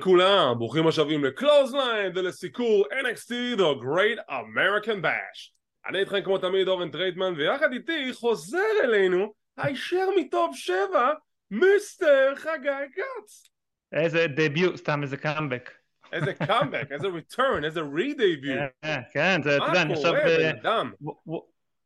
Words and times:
לכולם, 0.00 0.54
ברוכים 0.58 0.86
השבים 0.86 1.24
לקלוזליין 1.24 2.12
ולסיקור 2.14 2.86
NXT 2.86 3.58
The 3.58 3.82
Great 3.82 4.30
American 4.30 5.04
Bash. 5.04 5.52
אני 5.86 5.98
איתכם 5.98 6.22
כמו 6.24 6.38
תמיד 6.38 6.68
אורן 6.68 6.90
טרייטמן 6.90 7.34
ויחד 7.36 7.72
איתי 7.72 8.12
חוזר 8.12 8.58
אלינו 8.84 9.32
הישר 9.56 10.08
מטוב 10.16 10.56
שבע, 10.56 11.12
Mr. 11.50 12.32
חגי 12.36 12.70
כץ. 12.94 13.50
איזה 13.92 14.26
debut, 14.26 14.76
סתם 14.76 15.02
איזה 15.02 15.16
קאמבק. 15.16 15.70
איזה 16.12 16.34
קאמבק, 16.34 16.92
איזה 16.92 17.06
return, 17.06 17.64
איזה 17.64 17.80
re-debut. 17.80 18.58
כן, 18.82 19.00
כן, 19.12 19.40
זה, 19.44 19.56
אתה 19.56 19.64
יודע, 19.64 19.82
אני 19.82 19.92
עכשיו... 19.92 20.12
מה 20.12 20.20
קורה, 20.20 20.32
אה, 20.32 20.52
בן 20.52 20.58
אדם? 20.58 20.92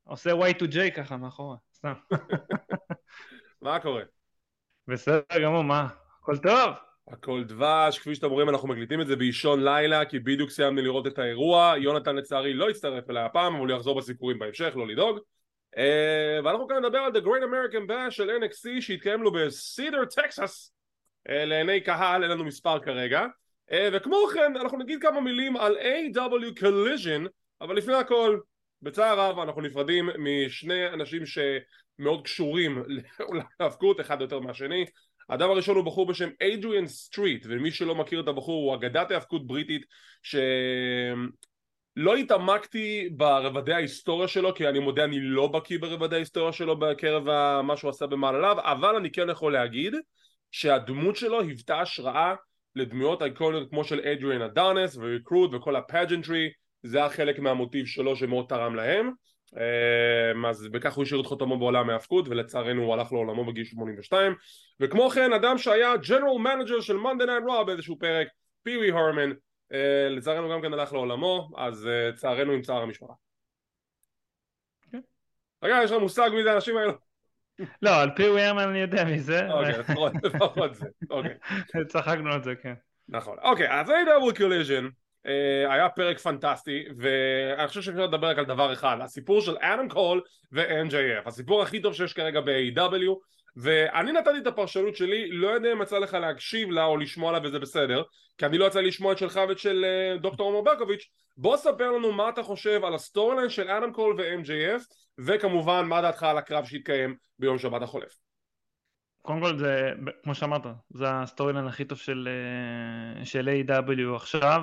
עושה 0.04 0.30
Y2J 0.32 0.90
ככה 0.96 1.16
מאחורה, 1.16 1.56
סתם. 1.74 1.92
מה 3.62 3.80
קורה? 3.80 4.02
בסדר 4.88 5.22
גמור, 5.42 5.64
מה? 5.64 5.88
הכל 6.20 6.36
טוב? 6.36 6.74
הכל 7.08 7.44
דבש, 7.44 7.98
כפי 7.98 8.14
שאתם 8.14 8.30
רואים 8.30 8.48
אנחנו 8.48 8.68
מקליטים 8.68 9.00
את 9.00 9.06
זה 9.06 9.16
באישון 9.16 9.64
לילה 9.64 10.04
כי 10.04 10.18
בדיוק 10.18 10.50
סיימנו 10.50 10.82
לראות 10.82 11.06
את 11.06 11.18
האירוע. 11.18 11.74
יונתן 11.78 12.16
לצערי 12.16 12.54
לא 12.54 12.70
הצטרף 12.70 13.10
אליי 13.10 13.24
הפעם 13.24 13.54
אבל 13.54 13.68
הוא 13.68 13.76
יחזור 13.76 13.98
בסיפורים 13.98 14.38
בהמשך, 14.38 14.72
לא 14.76 14.86
לדאוג. 14.86 15.18
אה, 15.76 16.38
ואנחנו 16.44 16.68
כאן 16.68 16.76
נדבר 16.76 16.98
על 16.98 17.12
The 17.12 17.20
Great 17.20 17.42
American 17.42 17.90
Bash 17.90 18.10
של 18.10 18.30
NXT 18.30 18.80
שהתקיים 18.80 19.22
לו 19.22 19.32
בסידר 19.32 20.04
טקסס. 20.04 20.72
אה, 21.28 21.44
לעיני 21.44 21.80
קהל, 21.80 22.22
אין 22.22 22.30
לנו 22.30 22.44
מספר 22.44 22.78
כרגע. 22.78 23.26
אה, 23.72 23.88
וכמו 23.92 24.16
כן 24.34 24.56
אנחנו 24.56 24.78
נגיד 24.78 25.02
כמה 25.02 25.20
מילים 25.20 25.56
על 25.56 25.76
A.W. 25.76 26.60
Collision 26.60 27.28
אבל 27.60 27.76
לפני 27.76 27.94
הכל 27.94 28.38
בצער 28.82 29.20
רב 29.20 29.38
אנחנו 29.38 29.60
נפרדים 29.60 30.10
משני 30.18 30.88
אנשים 30.88 31.22
שמאוד 31.26 32.24
קשורים 32.24 32.82
להאבקות 33.60 34.00
אחד 34.00 34.20
יותר 34.20 34.40
מהשני 34.40 34.86
האדם 35.28 35.50
הראשון 35.50 35.76
הוא 35.76 35.84
בחור 35.84 36.06
בשם 36.06 36.28
אדריאן 36.42 36.86
סטריט 36.86 37.46
ומי 37.48 37.70
שלא 37.70 37.94
מכיר 37.94 38.20
את 38.20 38.28
הבחור 38.28 38.64
הוא 38.64 38.74
אגדת 38.74 39.10
האבקות 39.10 39.46
בריטית 39.46 39.82
שלא 40.22 42.16
התעמקתי 42.16 43.08
ברבדי 43.16 43.72
ההיסטוריה 43.72 44.28
שלו 44.28 44.54
כי 44.54 44.68
אני 44.68 44.78
מודה 44.78 45.04
אני 45.04 45.20
לא 45.20 45.46
בקיא 45.46 45.78
ברבדי 45.78 46.16
ההיסטוריה 46.16 46.52
שלו 46.52 46.78
בקרב 46.78 47.24
מה 47.62 47.76
שהוא 47.76 47.90
עשה 47.90 48.06
במעלליו 48.06 48.56
אבל 48.58 48.96
אני 48.96 49.10
כן 49.10 49.30
יכול 49.30 49.52
להגיד 49.52 49.94
שהדמות 50.50 51.16
שלו 51.16 51.40
היוותה 51.40 51.80
השראה 51.80 52.34
לדמויות 52.76 53.22
אייקוניות 53.22 53.70
כמו 53.70 53.84
של 53.84 54.00
אדריאן 54.00 54.42
אדוניס 54.42 54.96
וריק 54.96 55.29
רוד 55.29 55.54
וכל 55.54 55.76
ה 55.76 55.84
pageantry 55.84 56.50
זה 56.82 56.98
היה 56.98 57.10
חלק 57.10 57.38
מהמוטיב 57.38 57.86
שלו 57.86 58.16
שמאוד 58.16 58.46
תרם 58.48 58.74
להם 58.74 59.10
אז 60.46 60.68
בכך 60.68 60.94
הוא 60.94 61.02
השאיר 61.02 61.20
את 61.20 61.26
חותמו 61.26 61.58
בעולם 61.58 61.90
ההאבקות 61.90 62.28
ולצערנו 62.28 62.82
הוא 62.82 62.94
הלך 62.94 63.12
לעולמו 63.12 63.44
בגיל 63.44 63.64
82 63.64 64.34
וכמו 64.80 65.10
כן 65.10 65.32
אדם 65.32 65.58
שהיה 65.58 65.96
general 65.96 66.38
manager 66.38 66.80
של 66.80 66.96
Monday 66.96 67.26
Night 67.26 67.42
Raw 67.46 67.64
באיזשהו 67.64 67.98
פרק 67.98 68.28
פיווי 68.62 68.90
הרמן 68.90 69.30
אה, 69.72 70.08
לצערנו 70.10 70.50
גם 70.50 70.62
כן 70.62 70.72
הלך 70.72 70.92
לעולמו 70.92 71.50
אז 71.56 71.86
אה, 71.86 72.12
צערנו 72.12 72.52
עם 72.52 72.62
צער 72.62 72.82
המשפחה 72.82 73.12
כן. 74.92 75.00
רגע 75.62 75.80
יש 75.84 75.90
לך 75.90 76.00
מושג 76.00 76.30
מי 76.34 76.42
זה 76.42 76.52
האנשים 76.52 76.76
האלו? 76.76 76.92
לא, 77.82 78.02
על 78.02 78.10
פי 78.16 78.28
ווירמן 78.28 78.68
אני 78.68 78.78
יודע 78.78 79.04
מי 79.04 79.20
זה. 79.20 79.48
אוקיי 79.52 79.78
לפחות 80.22 80.74
זה 80.74 80.86
אוקיי 81.10 81.34
צחקנו 81.92 82.32
על 82.32 82.42
זה, 82.42 82.54
כן. 82.62 82.74
נכון 83.08 83.36
אוקיי 83.42 83.80
אז 83.80 83.88
AEW 83.88 84.38
Collision 84.38 84.84
אה, 84.84 85.03
היה 85.68 85.88
פרק 85.88 86.18
פנטסטי 86.18 86.84
ואני 86.98 87.68
חושב 87.68 87.82
שאפשר 87.82 88.06
לדבר 88.06 88.28
רק 88.30 88.38
על 88.38 88.44
דבר 88.44 88.72
אחד 88.72 88.96
הסיפור 89.02 89.40
של 89.40 89.56
אדם 89.60 89.88
קול 89.88 90.22
ו- 90.52 90.83
MJF 90.83 91.28
הסיפור 91.28 91.62
הכי 91.62 91.80
טוב 91.80 91.94
שיש 91.94 92.12
כרגע 92.12 92.40
ב-AEW. 92.40 93.14
ואני 93.56 94.12
נתתי 94.12 94.38
את 94.38 94.46
הפרשנות 94.46 94.96
שלי 94.96 95.30
לא 95.30 95.48
יודע 95.48 95.72
אם 95.72 95.82
יצא 95.82 95.98
לך 95.98 96.14
להקשיב 96.14 96.70
לה 96.70 96.84
או 96.84 96.96
לשמוע 96.96 97.32
לה 97.32 97.38
וזה 97.42 97.58
בסדר 97.58 98.02
כי 98.38 98.46
אני 98.46 98.58
לא 98.58 98.64
יצא 98.64 98.80
לשמוע 98.80 99.12
את 99.12 99.18
שלך 99.18 99.40
ואת 99.48 99.58
של 99.58 99.84
אה, 99.84 100.18
דוקטור 100.18 100.46
עומר 100.46 100.60
ברקוביץ' 100.60 101.10
בוא 101.36 101.56
ספר 101.56 101.90
לנו 101.90 102.12
מה 102.12 102.28
אתה 102.28 102.42
חושב 102.42 102.84
על 102.84 102.94
ה 102.94 103.36
storyline 103.36 103.48
של 103.48 103.68
אדם 103.70 103.92
קול 103.92 104.14
ו-MJF 104.18 104.82
וכמובן 105.18 105.84
מה 105.86 106.02
דעתך 106.02 106.22
על 106.22 106.38
הקרב 106.38 106.64
שהתקיים 106.64 107.16
ביום 107.38 107.58
שבת 107.58 107.82
החולף 107.82 108.16
קודם 109.22 109.40
כל 109.40 109.58
זה, 109.58 109.90
כמו 110.22 110.34
שאמרת, 110.34 110.66
זה 110.90 111.04
ה 111.10 111.52
storyline 111.52 111.66
הכי 111.66 111.84
טוב 111.84 111.98
של, 111.98 112.28
אה, 113.18 113.24
של 113.24 113.48
AEW. 113.48 114.16
עכשיו. 114.16 114.62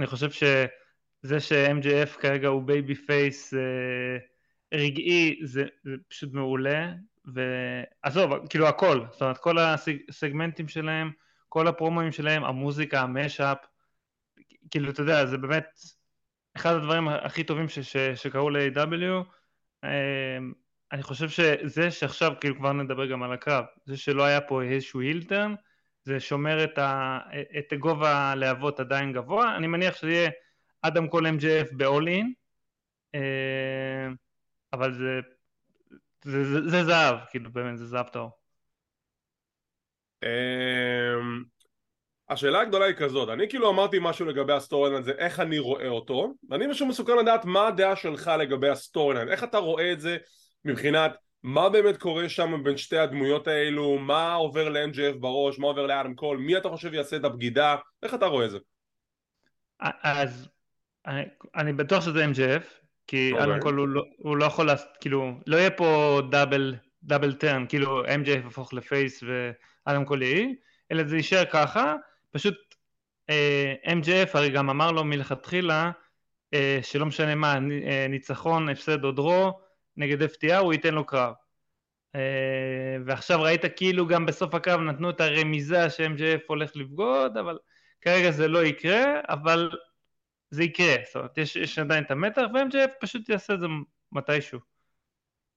אני 0.00 0.06
חושב 0.06 0.30
שזה 0.30 1.40
ש-MJF 1.40 2.20
כרגע 2.20 2.48
הוא 2.48 2.62
babyface 2.62 3.54
אה, 3.54 4.18
רגעי 4.78 5.40
זה, 5.44 5.64
זה 5.84 5.92
פשוט 6.08 6.32
מעולה. 6.32 6.92
ועזוב, 7.24 8.46
כאילו 8.48 8.68
הכל, 8.68 9.00
זאת 9.12 9.22
אומרת 9.22 9.38
כל 9.38 9.58
הסגמנטים 9.58 10.68
שלהם, 10.68 11.10
כל 11.48 11.68
הפרומואים 11.68 12.12
שלהם, 12.12 12.44
המוזיקה, 12.44 13.00
ה 13.00 13.06
mash-up, 13.06 13.58
כאילו 14.70 14.90
אתה 14.90 15.02
יודע, 15.02 15.26
זה 15.26 15.38
באמת 15.38 15.80
אחד 16.56 16.74
הדברים 16.74 17.08
הכי 17.08 17.44
טובים 17.44 17.68
ש, 17.68 17.78
ש, 17.78 17.96
שקרו 17.96 18.50
ל-AEW. 18.50 19.24
אני 20.92 21.02
חושב 21.02 21.28
שזה 21.28 21.90
שעכשיו, 21.90 22.32
כאילו 22.40 22.56
כבר 22.56 22.72
נדבר 22.72 23.06
גם 23.06 23.22
על 23.22 23.32
הקרב, 23.32 23.64
זה 23.84 23.96
שלא 23.96 24.22
היה 24.22 24.40
פה 24.40 24.62
איזשהו 24.62 25.00
heel 25.00 25.24
turn, 25.24 25.54
זה 26.04 26.20
שומר 26.20 26.64
את, 26.64 26.78
ה, 26.78 27.18
את 27.58 27.74
גובה 27.78 28.32
הלהבות 28.32 28.80
עדיין 28.80 29.12
גבוה, 29.12 29.56
אני 29.56 29.66
מניח 29.66 29.96
שזה 29.96 30.10
יהיה 30.10 30.30
אדם 30.82 31.08
קול 31.08 31.26
MJF 31.26 31.76
ב-All 31.76 32.06
In, 32.06 32.40
אבל 34.72 34.92
זה, 34.92 35.20
זה, 36.24 36.44
זה, 36.44 36.68
זה 36.68 36.84
זהב, 36.84 37.16
כאילו 37.30 37.52
באמת 37.52 37.78
זה 37.78 37.86
זהב 37.86 38.08
טוב. 38.08 38.30
אמ, 40.22 41.42
השאלה 42.28 42.60
הגדולה 42.60 42.84
היא 42.84 42.94
כזאת, 42.94 43.28
אני 43.28 43.48
כאילו 43.48 43.70
אמרתי 43.70 43.98
משהו 44.00 44.26
לגבי 44.26 44.52
ה 44.52 44.90
storyline 44.90 45.02
הזה, 45.02 45.12
איך 45.12 45.40
אני 45.40 45.58
רואה 45.58 45.88
אותו, 45.88 46.34
ואני 46.48 46.66
מסוקרן 46.66 47.16
לדעת 47.18 47.44
מה 47.44 47.66
הדעה 47.66 47.96
שלך 47.96 48.30
לגבי 48.38 48.68
ה 48.68 49.14
storyline, 49.14 49.28
איך 49.28 49.44
אתה 49.44 49.58
רואה 49.58 49.92
את 49.92 50.00
זה 50.00 50.16
מבחינת 50.64 51.12
מה 51.42 51.68
באמת 51.68 51.96
קורה 51.96 52.28
שם 52.28 52.64
בין 52.64 52.76
שתי 52.76 52.98
הדמויות 52.98 53.48
האלו, 53.48 53.98
מה 53.98 54.34
עובר 54.34 54.68
ל-MJF 54.68 55.18
בראש, 55.20 55.58
מה 55.58 55.66
עובר 55.66 55.86
לאדם 55.86 56.14
קול, 56.14 56.38
מי 56.38 56.56
אתה 56.56 56.68
חושב 56.68 56.94
יעשה 56.94 57.16
את 57.16 57.24
הבגידה, 57.24 57.76
איך 58.02 58.14
אתה 58.14 58.26
רואה 58.26 58.44
את 58.44 58.50
זה? 58.50 58.58
אז 60.02 60.48
אני, 61.06 61.22
אני 61.56 61.72
בטוח 61.72 62.04
שזה 62.04 62.24
MJF, 62.24 62.64
כי 63.06 63.32
אוקיי. 63.32 63.44
אדם 63.44 63.60
קול 63.60 63.76
הוא, 63.78 63.88
לא- 63.88 64.04
הוא 64.18 64.36
לא 64.36 64.44
יכול, 64.44 64.66
לעשות, 64.66 64.88
כאילו, 65.00 65.32
לא 65.46 65.56
יהיה 65.56 65.70
פה 65.70 66.20
double, 66.30 66.74
double 67.02 67.32
turn, 67.32 67.66
כאילו 67.68 68.04
MJF 68.04 68.44
יהפוך 68.44 68.72
ל 68.72 68.82
face 68.82 69.22
ואדם 69.86 70.04
קול 70.04 70.22
יהיה, 70.22 70.46
אלא 70.92 71.04
זה 71.04 71.16
יישאר 71.16 71.44
ככה, 71.44 71.94
פשוט 72.30 72.54
אה, 73.30 73.74
MJF 73.84 74.30
הרי 74.34 74.50
גם 74.50 74.70
אמר 74.70 74.92
לו 74.92 75.04
מלכתחילה 75.04 75.90
אה, 76.54 76.78
שלא 76.82 77.06
משנה 77.06 77.34
מה, 77.34 77.54
אה, 77.54 78.06
ניצחון, 78.08 78.68
הפסד 78.68 79.04
או 79.04 79.12
draw, 79.12 79.60
נגד 80.00 80.22
FTR 80.22 80.56
הוא 80.56 80.72
ייתן 80.72 80.94
לו 80.94 81.06
קרב. 81.06 81.32
אה, 82.14 82.96
ועכשיו 83.06 83.42
ראית 83.42 83.64
כאילו 83.76 84.06
גם 84.06 84.26
בסוף 84.26 84.54
הקרב 84.54 84.80
נתנו 84.80 85.10
את 85.10 85.20
הרמיזה 85.20 85.90
ש-MJF 85.90 86.40
הולך 86.46 86.76
לבגוד, 86.76 87.36
אבל 87.36 87.58
כרגע 88.00 88.30
זה 88.30 88.48
לא 88.48 88.64
יקרה, 88.64 89.20
אבל 89.28 89.70
זה 90.50 90.64
יקרה, 90.64 90.94
זאת 91.06 91.16
אומרת 91.16 91.38
יש, 91.38 91.56
יש 91.56 91.78
עדיין 91.78 92.04
את 92.04 92.10
המתח 92.10 92.42
ו-MJF 92.54 92.90
פשוט 93.00 93.28
יעשה 93.28 93.54
את 93.54 93.60
זה 93.60 93.66
מתישהו. 94.12 94.58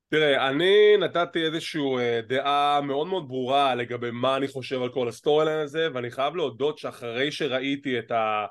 תראה, 0.09 0.49
אני 0.49 0.97
נתתי 0.99 1.45
איזושהי 1.45 1.81
אה, 1.99 2.21
דעה 2.27 2.81
מאוד 2.81 3.07
מאוד 3.07 3.27
ברורה 3.27 3.75
לגבי 3.75 4.11
מה 4.11 4.35
אני 4.37 4.47
חושב 4.47 4.81
על 4.81 4.89
כל 4.89 5.07
ה 5.07 5.15
story 5.15 5.53
הזה, 5.53 5.87
ואני 5.93 6.11
חייב 6.11 6.35
להודות 6.35 6.77
שאחרי 6.77 7.31
שראיתי 7.31 7.99
את 7.99 8.11
ה... 8.11 8.45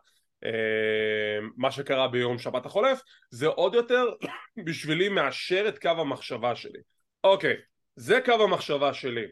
אה, 0.44 1.38
מה 1.56 1.70
שקרה 1.70 2.08
ביום 2.08 2.38
שבת 2.38 2.66
החולף, 2.66 3.00
זה 3.30 3.46
עוד 3.46 3.74
יותר 3.74 4.04
בשבילי 4.66 5.08
מאשר 5.08 5.64
את 5.68 5.78
קו 5.78 5.88
המחשבה 5.88 6.56
שלי. 6.56 6.78
אוקיי, 7.24 7.56
זה 7.96 8.20
קו 8.24 8.32
המחשבה 8.32 8.94
שלי. 8.94 9.26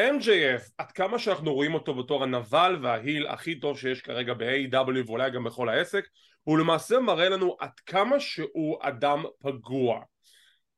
MJF, 0.00 0.70
עד 0.78 0.92
כמה 0.92 1.18
שאנחנו 1.18 1.54
רואים 1.54 1.74
אותו 1.74 1.94
בתור 1.94 2.22
הנבל 2.22 2.78
וההיל 2.82 3.26
הכי 3.26 3.60
טוב 3.60 3.78
שיש 3.78 4.00
כרגע 4.00 4.34
ב-AW 4.34 5.06
ואולי 5.06 5.30
גם 5.30 5.44
בכל 5.44 5.68
העסק, 5.68 6.04
הוא 6.42 6.58
למעשה 6.58 6.98
מראה 6.98 7.28
לנו 7.28 7.56
עד 7.60 7.80
כמה 7.86 8.20
שהוא 8.20 8.78
אדם 8.80 9.24
פגוע. 9.38 10.00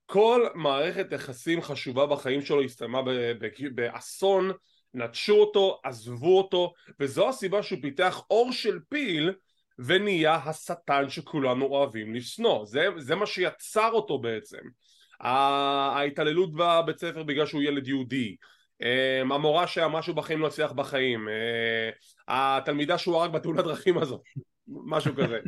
כל 0.07 0.47
מערכת 0.55 1.13
יחסים 1.13 1.63
חשובה 1.63 2.07
בחיים 2.07 2.43
שלו 2.43 2.63
הסתיימה 2.63 3.03
באסון, 3.75 4.51
נטשו 4.95 5.35
אותו, 5.35 5.81
עזבו 5.85 6.39
אותו, 6.39 6.73
וזו 7.01 7.29
הסיבה 7.29 7.63
שהוא 7.63 7.79
פיתח 7.83 8.23
אור 8.31 8.53
של 8.53 8.79
פיל 8.89 9.33
ונהיה 9.79 10.35
השטן 10.35 11.09
שכולנו 11.09 11.67
אוהבים 11.67 12.15
לשנוא. 12.15 12.65
זה, 12.65 12.89
זה 12.97 13.15
מה 13.15 13.27
שיצר 13.27 13.91
אותו 13.93 14.19
בעצם. 14.19 14.59
ההתעללות 15.21 16.53
בבית 16.53 16.99
ספר 16.99 17.23
בגלל 17.23 17.47
שהוא 17.47 17.63
ילד 17.63 17.89
יהודי, 17.89 18.37
אמ, 18.83 19.33
המורה 19.33 19.67
שאמרה 19.67 20.03
שהוא 20.03 20.17
בחיים 20.17 20.41
לא 20.41 20.47
הצליח 20.47 20.73
בחיים, 20.73 21.29
אה, 21.29 21.91
התלמידה 22.29 22.99
שהוא 22.99 23.17
הרג 23.17 23.33
בתאונת 23.33 23.65
דרכים 23.65 23.99
הזאת, 23.99 24.21
משהו 24.69 25.15
כזה. 25.17 25.39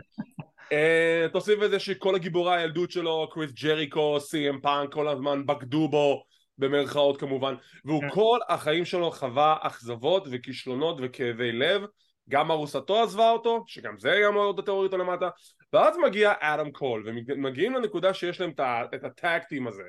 אה, 0.73 1.27
תוסיף 1.33 1.59
לזה 1.59 1.79
שכל 1.79 2.15
הגיבורי 2.15 2.57
הילדות 2.57 2.91
שלו, 2.91 3.29
קריס 3.31 3.53
ג'ריקו, 3.53 4.21
סי.אם 4.21 4.61
פאנק, 4.61 4.93
כל 4.93 5.09
הזמן 5.09 5.47
בגדו 5.47 5.89
בו, 5.89 6.23
במרכאות 6.59 7.21
כמובן, 7.21 7.55
והוא 7.85 8.01
כן. 8.01 8.11
כל 8.11 8.39
החיים 8.49 8.85
שלו 8.85 9.11
חווה 9.11 9.57
אכזבות 9.61 10.29
וכישלונות 10.31 10.99
וכאבי 11.03 11.53
לב, 11.53 11.83
גם 12.29 12.51
ארוסתו 12.51 13.03
עזבה 13.03 13.31
אותו, 13.31 13.65
שגם 13.67 13.99
זה 13.99 14.21
גם 14.25 14.35
עוד 14.35 14.69
אותו 14.69 14.99
למטה, 14.99 15.29
ואז 15.73 15.97
מגיע 16.07 16.33
אדם 16.41 16.71
קול, 16.71 17.03
ומגיעים 17.07 17.75
לנקודה 17.75 18.15
שיש 18.15 18.41
להם 18.41 18.53
את 18.95 19.05
ה 19.05 19.13
tag 19.13 19.36
team 19.36 19.67
הזה. 19.67 19.83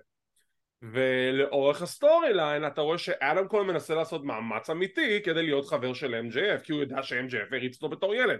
ולאורך 0.81 1.81
ה 1.81 2.34
storyline 2.34 2.68
אתה 2.68 2.81
רואה 2.81 2.97
שאדם 2.97 3.47
קול 3.47 3.63
מנסה 3.63 3.95
לעשות 3.95 4.24
מאמץ 4.24 4.69
אמיתי 4.69 5.21
כדי 5.24 5.44
להיות 5.44 5.65
חבר 5.65 5.94
של 5.94 6.21
MJF 6.30 6.63
כי 6.63 6.71
הוא 6.71 6.81
יודע 6.81 7.03
ש-MJF 7.03 7.56
העריץ 7.56 7.75
אותו 7.75 7.89
בתור 7.89 8.15
ילד 8.15 8.39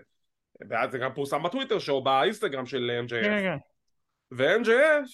ואז 0.69 0.91
זה 0.91 0.97
גם 0.97 1.13
פורסם 1.13 1.43
בטוויטר 1.43 1.79
שלו 1.79 2.03
באינסטגרם 2.03 2.65
של 2.65 3.01
MJF 3.05 3.23
כן, 3.23 3.39
כן. 3.41 3.57
ו-MJF 4.31 5.09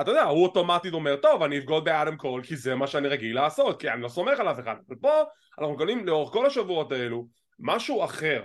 אתה 0.00 0.10
יודע 0.10 0.22
הוא 0.22 0.42
אוטומטית 0.42 0.94
אומר 0.94 1.16
טוב 1.16 1.42
אני 1.42 1.58
אבגוד 1.58 1.84
באדם 1.84 2.16
קול 2.16 2.42
כי 2.42 2.56
זה 2.56 2.74
מה 2.74 2.86
שאני 2.86 3.08
רגיל 3.08 3.36
לעשות 3.36 3.80
כי 3.80 3.90
אני 3.90 4.02
לא 4.02 4.08
סומך 4.08 4.40
על 4.40 4.48
אף 4.50 4.60
אחד 4.60 4.74
אבל 4.88 4.96
פה 4.96 5.22
אנחנו 5.58 5.74
מגלים 5.74 6.06
לאורך 6.06 6.32
כל 6.32 6.46
השבועות 6.46 6.92
האלו 6.92 7.26
משהו 7.58 8.04
אחר. 8.04 8.42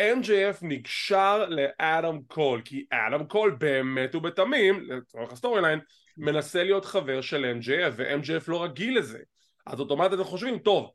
MJF 0.00 0.58
נקשר 0.62 1.46
לאדם 1.48 2.18
קול 2.26 2.62
כי 2.64 2.84
אדם 2.90 3.26
קול 3.26 3.56
באמת 3.58 4.14
ובתמים 4.14 4.90
לצורך 4.90 5.32
ה 5.32 5.62
storyline 5.62 5.80
מנסה 6.16 6.62
להיות 6.62 6.84
חבר 6.84 7.20
של 7.20 7.58
MJF 7.60 7.92
ו-MJF 7.96 8.44
לא 8.48 8.64
רגיל 8.64 8.98
לזה. 8.98 9.18
אז 9.66 9.80
אוטומטית 9.80 10.12
אתם 10.12 10.24
חושבים 10.24 10.58
טוב 10.58 10.90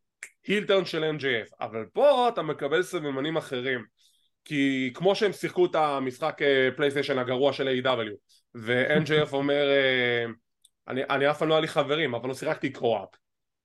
ה 0.47 0.52
heel 0.52 0.68
turn 0.68 0.85
של 0.85 1.15
MJF 1.17 1.55
אבל 1.61 1.85
פה 1.93 2.29
אתה 2.29 2.41
מקבל 2.41 2.83
סממנים 2.83 3.37
אחרים. 3.37 3.97
כי 4.47 4.91
כמו 4.93 5.15
שהם 5.15 5.31
שיחקו 5.31 5.65
את 5.65 5.75
המשחק 5.75 6.37
פלייסטיישן 6.75 7.17
אה, 7.17 7.21
הגרוע 7.21 7.53
של 7.53 7.67
AEW 7.67 8.11
ו-MJF 8.55 9.33
אומר 9.41 9.69
אה, 9.69 10.25
אני, 10.87 11.01
אני 11.09 11.29
אף 11.31 11.39
פעם 11.39 11.49
לא 11.49 11.53
היה 11.53 11.61
לי 11.61 11.67
חברים 11.67 12.15
אבל 12.15 12.29
לא 12.29 12.33
שיחקתי 12.33 12.69
co-op 12.69 13.09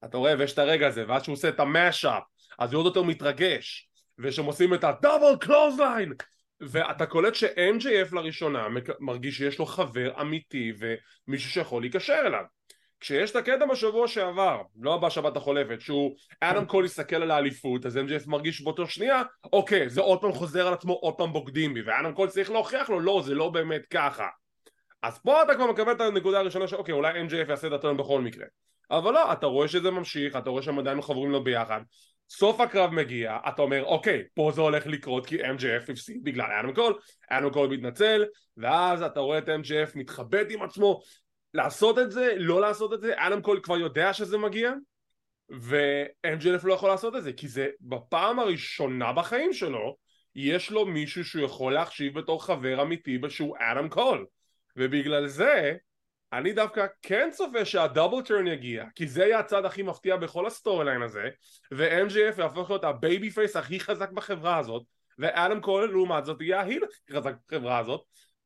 אתה 0.05 0.17
רואה 0.17 0.35
ויש 0.39 0.53
את 0.53 0.59
הרגע 0.59 0.87
הזה 0.87 1.05
ואז 1.09 1.23
שהוא 1.23 1.33
עושה 1.33 1.49
את 1.49 1.61
ה 1.61 1.68
mash-up 1.68 2.23
אז 2.59 2.73
הוא 2.73 2.79
עוד 2.79 2.87
יותר 2.87 3.03
מתרגש 3.03 3.89
ושהם 4.19 4.45
עושים 4.45 4.75
את 4.75 4.85
ה 4.85 4.92
double 4.92 5.37
clothesline 5.41 6.13
ואתה 6.61 7.07
קולט 7.07 7.35
ש-MJF 7.35 8.15
לראשונה 8.15 8.67
מרגיש 9.01 9.37
שיש 9.37 9.59
לו 9.59 9.67
חבר 9.67 10.21
אמיתי 10.21 10.73
ומישהו 10.79 11.51
שיכול 11.51 11.83
להיקשר 11.83 12.21
אליו 12.27 12.45
כשיש 13.03 13.31
את 13.31 13.37
הקטע 13.37 13.67
בשבוע 13.67 14.09
שעבר, 14.09 14.63
לא 14.81 14.97
בשבת 14.97 15.37
החולפת, 15.37 15.81
שהוא 15.81 16.17
אדם 16.41 16.65
קול 16.65 16.85
יסתכל 16.85 17.17
על 17.17 17.31
האליפות, 17.31 17.87
אז 17.87 17.97
MJF 17.97 18.25
מרגיש 18.27 18.63
באותו 18.63 18.87
שנייה, 18.87 19.23
אוקיי, 19.53 19.89
זה 19.89 20.01
עוד 20.01 20.21
פעם 20.21 20.33
חוזר 20.33 20.67
על 20.67 20.75
עצמו, 20.75 20.93
עוד 20.93 21.15
פעם 21.15 21.33
בוגדים 21.33 21.75
בי, 21.75 21.83
ואדם 21.83 22.15
קול 22.15 22.29
צריך 22.29 22.51
להוכיח 22.51 22.91
לו, 22.91 23.01
לא, 23.01 23.23
זה 23.25 23.35
לא 23.35 23.49
באמת 23.49 23.87
ככה. 23.91 24.27
אז 25.03 25.19
פה 25.19 25.43
אתה 25.43 25.55
כבר 25.55 25.73
מקבל 25.73 25.93
את 25.93 26.01
הנקודה 26.01 26.39
הראשונה 26.39 26.69
שאוקיי, 26.69 26.95
אולי 26.95 27.27
MJF 27.27 27.51
יעשה 27.51 27.67
את 27.67 27.73
ה 27.73 27.77
turn 27.77 27.97
בכל 27.97 28.21
מקרה. 28.21 28.47
אבל 28.91 29.13
לא, 29.13 29.33
אתה 29.33 29.47
רואה 29.47 29.69
שזה 29.69 29.91
ממשיך, 29.91 30.37
אתה 30.37 30.51
רואה 30.51 30.63
שהם 30.63 30.79
עדיין 30.79 31.03
חברים 31.03 31.31
לו 31.31 31.45
ביחד, 31.45 31.81
סוף 32.39 32.61
הקרב 32.61 32.91
מגיע, 32.91 33.39
אתה 33.49 33.63
אומר 33.63 33.85
אוקיי, 33.85 34.23
פה 34.35 34.51
זה 34.55 34.61
הולך 34.61 34.87
לקרות 34.87 35.27
כי 35.27 35.43
MJF 35.43 35.93
הפסיד 35.93 36.25
בגלל 36.25 36.47
אדם 36.61 36.75
קול, 36.75 36.99
אדם 37.31 37.51
קול 37.51 37.69
מתנצל, 37.69 38.25
ואז 38.57 39.03
אתה 39.03 39.21
רואה 39.21 39.39
את 39.39 39.49
MJF 39.49 39.91
מתחבט 39.95 40.47
עם 40.51 40.63
עצמו, 40.63 41.01
לעשות 41.55 41.99
את 41.99 42.11
זה, 42.11 42.35
לא 42.37 42.61
לעשות 42.61 42.93
את 42.93 43.01
זה, 43.01 43.13
אדם 43.17 43.43
קול 43.43 43.61
כבר 43.63 43.79
יודע 43.79 44.13
שזה 44.13 44.39
מגיע, 44.39 44.73
ו-MJF 45.53 46.67
לא 46.67 46.75
יכול 46.75 46.89
לעשות 46.89 47.17
את 47.17 47.23
זה, 47.23 47.33
כי 47.33 47.49
זה 47.49 47.69
בפעם 47.81 48.39
הראשונה 48.39 49.13
בחיים 49.13 49.53
שלו, 49.53 49.97
יש 50.35 50.71
לו 50.71 50.87
מישהו 50.87 51.25
שהוא 51.25 51.45
יכול 51.45 51.73
להחשיב 51.73 52.19
בתור 52.19 52.45
חבר 52.45 52.83
אמיתי 52.83 53.19
שהוא 53.29 53.57
אדם 53.61 53.89
קול, 53.89 54.27
ובגלל 54.77 55.27
זה 55.27 55.77
אני 56.33 56.53
דווקא 56.53 56.87
כן 57.03 57.29
צופה 57.33 57.65
שה 57.65 57.84
double 57.84 58.23
turn 58.23 58.47
יגיע 58.47 58.85
כי 58.95 59.07
זה 59.07 59.23
יהיה 59.23 59.39
הצד 59.39 59.65
הכי 59.65 59.83
מפתיע 59.83 60.17
בכל 60.17 60.47
ה 60.47 60.85
storyline 60.85 61.03
הזה 61.03 61.29
ו-MJF 61.73 62.41
יהפוך 62.41 62.71
להיות 62.71 62.85
ה 62.85 63.31
babyface 63.31 63.57
הכי 63.57 63.81
חזק 63.81 64.11
בחברה 64.11 64.59
הזאת 64.59 64.83
ואדם 65.19 65.61
קול 65.61 65.91
לעומת 65.91 66.25
זאת 66.25 66.41
יהיה 66.41 66.61
ה 66.61 66.65
heel 66.65 66.85
הכי 66.85 67.17
חזק 67.17 67.35
בחברה 67.49 67.79
הזאת 67.79 68.01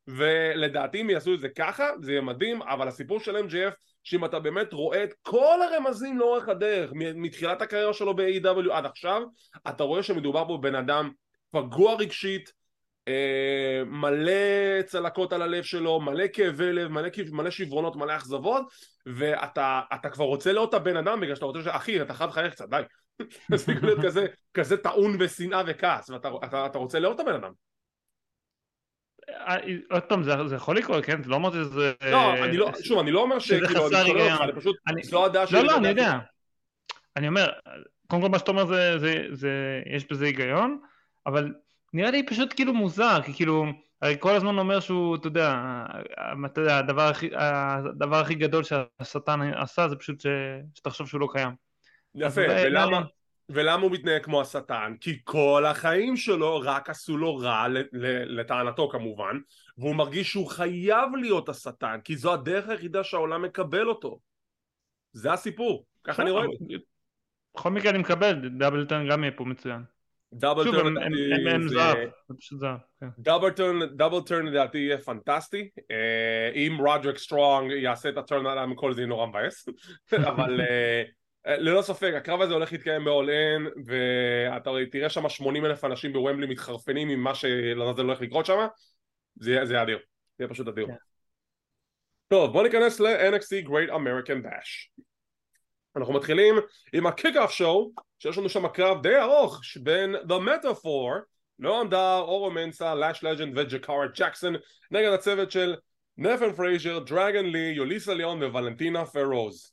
ולדעתי 0.09 1.01
אם 1.01 1.11
יעשו 1.11 1.35
את 1.35 1.41
זה 1.41 1.49
ככה 1.49 1.85
זה 2.01 2.13
יהיה 2.13 2.21
מדהים 2.21 2.63
אבל 2.63 2.89
הסיפור 2.89 3.21
של 3.21 3.37
MJF 3.37 3.75
שאם 4.03 4.25
אתה 4.25 4.41
באמת 4.41 4.73
רואה 4.73 5.05
את 5.05 5.15
כל 5.23 5.59
הרמזים 5.63 6.19
לאורך 6.19 6.49
הדרך 6.49 6.91
מתחילת 6.95 7.63
הקריירה 7.63 7.93
שלו 7.93 8.17
ב-AW 8.17 8.73
עד 8.73 8.87
עכשיו 8.87 9.23
אתה 9.69 9.85
רואה 9.85 10.03
שמדובר 10.03 10.45
פה 10.49 10.57
בבן 10.57 10.75
אדם 10.75 11.11
פגוע 11.51 11.95
רגשית 11.95 12.53
מלא 13.87 14.83
צלקות 14.87 15.33
על 15.33 15.43
הלב 15.43 15.63
שלו, 15.63 16.01
מלא 16.01 16.25
כאבי 16.33 16.73
לב, 16.73 16.89
מלא, 16.89 17.09
מלא 17.33 17.51
שברונות, 17.51 17.97
מלא 17.97 18.17
אכזבות 18.17 18.65
ואתה 19.07 20.09
כבר 20.13 20.25
רוצה 20.25 20.53
את 20.65 20.75
הבן 20.75 20.97
אדם 20.97 21.21
בגלל 21.21 21.35
שאתה 21.35 21.47
רוצה 21.47 21.63
ש... 21.63 21.67
אחי 21.67 22.03
אתה 22.03 22.15
חייב 22.15 22.31
לחייך 22.31 22.53
קצת 22.53 22.69
די 22.69 22.83
תפסיק 23.51 23.83
להיות 23.83 23.99
כזה, 24.03 24.27
כזה 24.55 24.77
טעון 24.77 25.17
ושנאה 25.21 25.63
וכעס 25.67 26.11
ואתה 26.11 26.29
אתה, 26.45 26.67
אתה 26.67 26.79
רוצה 26.79 26.99
את 27.13 27.21
הבן 27.21 27.35
אדם 27.35 27.53
עוד 29.91 30.03
פעם 30.03 30.23
זה, 30.23 30.33
זה 30.47 30.57
יכול 30.57 30.77
לקרות 30.77 31.05
כן? 31.05 31.21
לא 31.27 31.37
אמרתי 31.37 31.57
שזה... 31.57 31.93
לא, 32.11 32.45
אני 32.45 32.57
לא, 32.57 32.71
שוב 32.83 32.99
אני 32.99 33.11
לא 33.11 33.21
אומר 33.21 33.39
שכאילו 33.39 33.67
אני 33.89 34.05
חולה 34.05 34.33
אותך, 34.33 34.41
אני 34.43 34.53
פשוט, 34.53 34.77
זו 35.03 35.25
הדעה 35.25 35.47
שלי. 35.47 35.59
לא, 35.59 35.65
לא, 35.65 35.77
אני 35.77 35.89
יודע. 35.89 36.19
אני 37.17 37.29
אומר, 37.29 37.51
קודם 38.07 38.23
כל 38.23 38.29
מה 38.29 38.39
שאתה 38.39 38.51
אומר 38.51 38.67
זה, 38.67 38.99
זה, 38.99 39.27
זה, 39.31 39.81
יש 39.95 40.07
בזה 40.11 40.25
היגיון, 40.25 40.81
אבל 41.27 41.53
נראה 41.93 42.11
לי 42.11 42.27
פשוט 42.27 42.53
כאילו 42.57 42.75
מוזר, 42.75 43.23
כי 43.25 43.33
כאילו, 43.33 43.65
הרי 44.03 44.17
כל 44.21 44.35
הזמן 44.35 44.59
אומר 44.59 44.81
שהוא, 44.81 45.17
אתה 45.17 45.27
יודע, 45.27 45.63
אתה 46.47 46.61
יודע, 46.61 46.79
הדבר 46.79 47.09
הכי, 47.09 47.31
הדבר 47.37 48.17
הכי 48.17 48.35
גדול 48.35 48.65
שהשטן 48.65 49.41
עשה 49.55 49.89
זה 49.89 49.97
פשוט 49.97 50.21
ש, 50.21 50.27
שתחשוב 50.75 51.09
שהוא 51.09 51.21
לא 51.21 51.29
קיים. 51.33 51.55
יפה, 52.15 52.41
ולמה, 52.41 53.01
ולמה 53.49 53.83
הוא 53.83 53.91
מתנהג 53.91 54.23
כמו 54.23 54.41
השטן? 54.41 54.95
כי 55.01 55.19
כל 55.25 55.65
החיים 55.67 56.17
שלו 56.17 56.61
רק 56.61 56.91
עשו 56.91 57.17
לו 57.17 57.37
רע 57.37 57.67
לטענתו 58.27 58.89
כמובן 58.89 59.39
והוא 59.79 59.95
מרגיש 59.95 60.31
שהוא 60.31 60.47
חייב 60.47 61.17
להיות 61.21 61.49
השטן 61.49 62.01
כי 62.05 62.17
זו 62.17 62.33
הדרך 62.33 62.69
היחידה 62.69 63.05
שהעולם 63.05 63.43
מקבל 63.43 63.89
אותו 63.89 64.19
זה 65.13 65.33
הסיפור, 65.33 65.87
ככה 66.05 66.23
אני 66.23 66.31
רואה 66.31 66.47
בכל 67.57 67.71
מקרה 67.71 67.91
אני 67.91 67.99
מקבל, 67.99 68.49
double 68.59 68.89
turn 68.89 69.09
גם 69.09 69.25
יהיה 69.25 69.33
פה 69.37 69.45
מצוין 69.45 69.83
double 70.37 70.65
turn 70.65 70.99
הם 71.47 71.69
זהב, 71.69 72.79
כן. 73.01 73.07
double 73.97 74.21
turn 74.21 74.47
לדעתי 74.47 74.79
יהיה 74.79 74.99
פנטסטי. 74.99 75.71
אה, 75.91 76.51
אם 76.55 76.77
רודריק 76.79 77.19
סטרונג 77.19 77.73
יעשה 77.73 78.09
את 78.09 78.17
ה 78.17 78.23
turn 78.23 78.47
עליו 78.47 78.67
מכל 78.69 78.95
זה 78.95 79.01
יהיה 79.01 79.09
נורא 79.09 79.27
מבאס. 79.27 79.69
אבל 80.31 80.61
אה, 80.61 81.03
אה, 81.47 81.57
ללא 81.57 81.83
ספק 81.83 82.13
הקרב 82.17 82.41
הזה 82.41 82.55
הולך 82.55 82.73
להתקיים 82.73 83.05
ב-All 83.05 83.29
In 83.29 83.81
ואתה 83.87 84.71
תראה 84.93 85.09
שם 85.09 85.29
80 85.29 85.65
אלף 85.65 85.85
אנשים 85.85 86.13
בוומבלי 86.13 86.47
מתחרפנים 86.47 87.09
עם 87.09 87.21
מה 87.21 87.35
שלעזאזל 87.35 88.03
הולך 88.03 88.21
לקרות 88.21 88.47
שם. 88.47 88.67
זה 89.35 89.51
יהיה 89.51 89.83
אדיר, 89.83 89.99
זה 90.39 90.45
יהיה 90.45 90.51
פשוט 90.51 90.69
אדיר. 90.69 90.87
כן. 90.87 90.95
טוב 92.29 92.53
בוא 92.53 92.63
ניכנס 92.63 93.01
ל-NXT 93.01 93.67
Great 93.69 93.91
American 93.91 94.45
Bash. 94.45 95.03
אנחנו 95.97 96.15
מתחילים 96.15 96.55
עם 96.93 97.07
ה 97.07 97.12
kick-off 97.12 97.51
show 97.51 97.91
שיש 98.19 98.39
לנו 98.39 98.49
שם 98.49 98.69
קרב 98.69 99.03
די 99.03 99.17
ארוך 99.17 99.61
בין 99.83 100.15
The 100.15 100.49
Meta-Four 100.49 101.23
נועם 101.59 101.89
דאר, 101.89 102.21
אורו 102.21 102.51
מנסה, 102.51 102.95
לאש 102.95 103.25
לג'נד 103.25 103.59
וג'קארה 103.59 104.07
ג'קסון 104.15 104.55
נגד 104.91 105.13
הצוות 105.13 105.51
של 105.51 105.77
נייתן 106.19 106.53
פרייזר, 106.53 106.99
דרגון 106.99 107.47
לי, 107.47 107.73
יוליסה 107.77 108.15
ליאון 108.15 108.43
וולנטינה 108.43 109.05
פרוז 109.05 109.73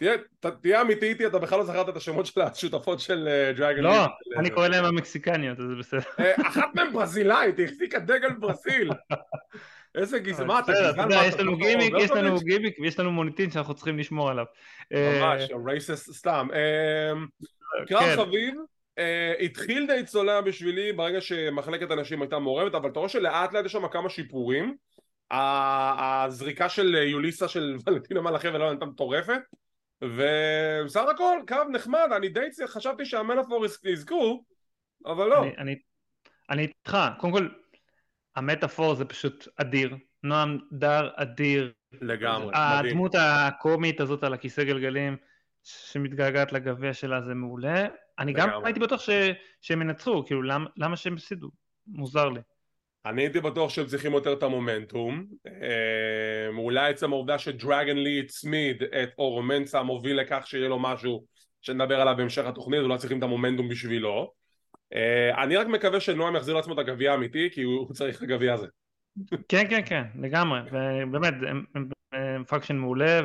תהיה, 0.00 0.12
תהיה 0.60 0.80
אמיתי 0.80 1.06
איתי, 1.06 1.26
אתה 1.26 1.38
בכלל 1.38 1.58
לא 1.58 1.64
זכרת 1.64 1.88
את 1.88 1.96
השמות 1.96 2.26
של 2.26 2.40
השותפות 2.40 3.00
של 3.00 3.28
דרגן 3.56 3.86
אה. 3.86 4.06
לא, 4.26 4.38
אני 4.38 4.50
קורא 4.50 4.68
להם 4.68 4.84
המקסיקניות, 4.84 5.60
אז 5.60 5.64
זה 5.66 5.74
בסדר. 5.78 6.00
אה, 6.20 6.48
אחת 6.48 6.74
מהן 6.74 6.92
ברזילאית, 6.92 7.58
היא 7.58 7.66
החזיקה 7.66 7.98
דגל 7.98 8.32
ברזיל. 8.32 8.90
איזה 9.94 10.18
גזען, 10.18 10.46
מה 10.46 10.58
אתה 10.58 10.72
גזען? 10.72 11.08
יש 11.24 11.34
לנו 11.34 11.56
גימיק, 11.56 11.94
יש 12.00 12.10
לנו 12.10 12.40
גימיק 12.40 12.78
ויש 12.80 13.00
לנו 13.00 13.12
מוניטין 13.12 13.50
שאנחנו 13.50 13.74
צריכים 13.74 13.98
לשמור 13.98 14.30
עליו. 14.30 14.44
ממש, 14.90 15.48
רייסס 15.66 16.08
אה, 16.08 16.14
סתם. 16.14 16.48
קרב 17.86 18.00
כן. 18.00 18.16
חביב, 18.16 18.54
התחיל 19.40 19.86
די 19.86 20.04
צולע 20.06 20.40
בשבילי 20.40 20.92
ברגע 20.92 21.20
שמחלקת 21.20 21.90
הנשים 21.90 22.22
הייתה 22.22 22.38
מעורבת, 22.38 22.74
אבל 22.74 22.90
אתה 22.90 22.98
רואה 22.98 23.08
שלאט 23.08 23.52
לאט 23.52 23.64
יש 23.64 23.72
שם 23.72 23.88
כמה 23.88 24.08
שיפורים. 24.08 24.76
הזריקה 25.30 26.68
של 26.68 26.94
יוליסה 26.94 27.48
של 27.48 27.76
ולנטינה 27.86 28.20
מלאכי 28.20 28.48
ולא 28.48 28.72
נתן 28.72 28.86
מטורפת. 28.86 29.40
ובסך 30.04 31.02
הכל 31.10 31.40
קרב 31.46 31.68
נחמד, 31.70 32.08
אני 32.16 32.28
די 32.28 32.48
חשבתי 32.66 33.04
שהמטאפור 33.04 33.66
יזכו, 33.84 34.44
אבל 35.06 35.26
לא. 35.26 35.42
אני, 35.42 35.56
אני, 35.58 35.76
אני 36.50 36.62
איתך, 36.62 36.98
קודם 37.18 37.32
כל 37.32 37.48
המטאפור 38.36 38.94
זה 38.94 39.04
פשוט 39.04 39.48
אדיר, 39.56 39.96
נועם 40.22 40.58
דר 40.72 41.08
אדיר. 41.16 41.72
לגמרי, 41.92 42.46
מדהים. 42.46 42.86
הדמות 42.86 43.14
הקומית 43.18 44.00
הזאת 44.00 44.24
על 44.24 44.34
הכיסא 44.34 44.64
גלגלים 44.64 45.16
שמתגעגעת 45.64 46.52
לגביע 46.52 46.94
שלה 46.94 47.20
זה 47.20 47.34
מעולה. 47.34 47.86
אני 48.18 48.32
לגמרי. 48.32 48.54
גם 48.54 48.64
הייתי 48.64 48.80
בטוח 48.80 49.00
ש, 49.00 49.10
שהם 49.60 49.82
ינצחו, 49.82 50.26
כאילו 50.26 50.42
למ, 50.42 50.64
למה 50.76 50.96
שהם 50.96 51.14
הפסידו? 51.14 51.50
מוזר 51.86 52.28
לי. 52.28 52.40
אני 53.06 53.22
הייתי 53.22 53.40
בטוח 53.40 53.70
שהם 53.70 53.86
צריכים 53.86 54.12
יותר 54.12 54.32
את 54.32 54.42
המומנטום. 54.42 55.26
אה, 55.46 56.48
אולי 56.56 56.90
עצם 56.90 57.12
העובדה 57.12 57.38
שדרגן 57.38 57.96
לי 57.96 58.20
הצמיד 58.20 58.82
את 58.82 59.08
אורו 59.18 59.42
מנסה 59.42 59.82
מוביל 59.82 60.20
לכך 60.20 60.42
שיהיה 60.46 60.68
לו 60.68 60.78
משהו 60.78 61.24
שנדבר 61.62 62.00
עליו 62.00 62.14
בהמשך 62.16 62.46
התוכנית 62.46 62.80
ולא 62.80 62.96
צריכים 62.96 63.18
את 63.18 63.22
המומנטום 63.22 63.68
בשבילו. 63.68 64.32
אה, 64.94 65.42
אני 65.42 65.56
רק 65.56 65.66
מקווה 65.66 66.00
שנועם 66.00 66.36
יחזיר 66.36 66.54
לעצמו 66.54 66.74
את 66.74 66.78
הגביע 66.78 67.12
האמיתי 67.12 67.48
כי 67.52 67.62
הוא 67.62 67.92
צריך 67.92 68.16
את 68.16 68.22
הגביע 68.22 68.54
הזה. 68.54 68.66
כן, 69.48 69.64
כן, 69.70 69.80
כן, 69.86 70.02
לגמרי, 70.20 70.60
הם, 70.70 71.64
הם 71.74 71.88
faction 72.44 72.76
מעולה, 72.76 73.20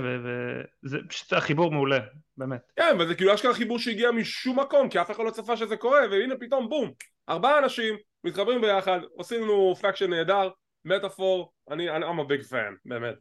וזה 0.84 0.98
פשוט 1.10 1.34
החיבור 1.34 1.72
מעולה, 1.72 2.00
באמת. 2.38 2.62
כן, 2.76 2.98
וזה 3.00 3.16
כאילו 3.16 3.34
אשכרה 3.34 3.54
חיבור 3.54 3.80
שהגיע 3.80 4.12
משום 4.12 4.60
מקום, 4.60 4.90
כי 4.90 5.02
אף 5.02 5.12
אחד 5.12 5.24
לא 5.24 5.32
צפה 5.32 5.58
שזה 5.58 5.78
קורה, 5.78 6.00
והנה 6.12 6.36
פתאום 6.40 6.70
בום, 6.70 6.92
ארבעה 7.30 7.60
אנשים 7.60 7.96
מתחברים 8.24 8.62
ביחד, 8.62 9.00
עושים 9.16 9.44
לנו 9.44 9.76
faction 9.82 10.10
נהדר, 10.10 10.50
מטאפור, 10.86 11.52
אני, 11.72 11.90
אני 11.90 12.06
I'm 12.06 12.20
a 12.20 12.32
big 12.32 12.52
fan, 12.52 12.76
באמת. 12.86 13.16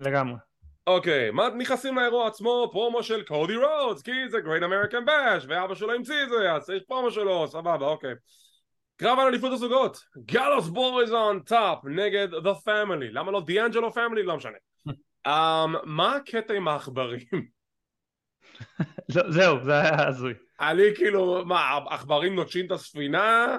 לגמרי. 0.00 0.36
אוקיי, 0.86 1.30
מה 1.30 1.48
נכנסים 1.48 1.96
לאירוע 1.96 2.26
עצמו? 2.26 2.68
פרומו 2.72 3.02
של 3.02 3.24
קודי 3.24 3.56
רודס, 3.56 4.02
כי 4.02 4.28
זה 4.28 4.38
Great 4.38 4.62
American 4.62 5.06
Bash, 5.06 5.44
ואבא 5.48 5.74
שלו 5.74 5.92
המציא 5.92 6.22
את 6.22 6.28
זה, 6.28 6.52
אז 6.52 6.64
צריך 6.64 6.82
פרומו 6.88 7.10
שלו, 7.10 7.48
סבבה, 7.48 7.86
אוקיי. 7.86 8.14
קרב 8.96 9.18
על 9.18 9.26
אליפות 9.26 9.52
הזוגות, 9.52 9.98
גאלוס 10.24 10.68
boys 10.68 11.12
on 11.12 11.40
top 11.40 11.78
נגד 11.84 12.28
The 12.34 12.66
Family, 12.66 13.10
למה 13.12 13.32
לא 13.32 13.40
דיאנג'לו 13.40 13.92
פמילי? 13.92 14.22
לא 14.22 14.36
משנה. 14.36 14.56
um, 15.26 15.30
מה 15.84 16.16
הקטע 16.16 16.54
עם 16.54 16.68
העכברים? 16.68 17.18
לא, 19.16 19.30
זהו, 19.30 19.64
זה 19.64 19.80
היה 19.80 20.08
הזוי. 20.08 20.34
אני 20.60 20.82
כאילו, 20.94 21.44
מה, 21.46 21.78
עכברים 21.90 22.34
נוטשים 22.34 22.66
את 22.66 22.70
הספינה? 22.70 23.58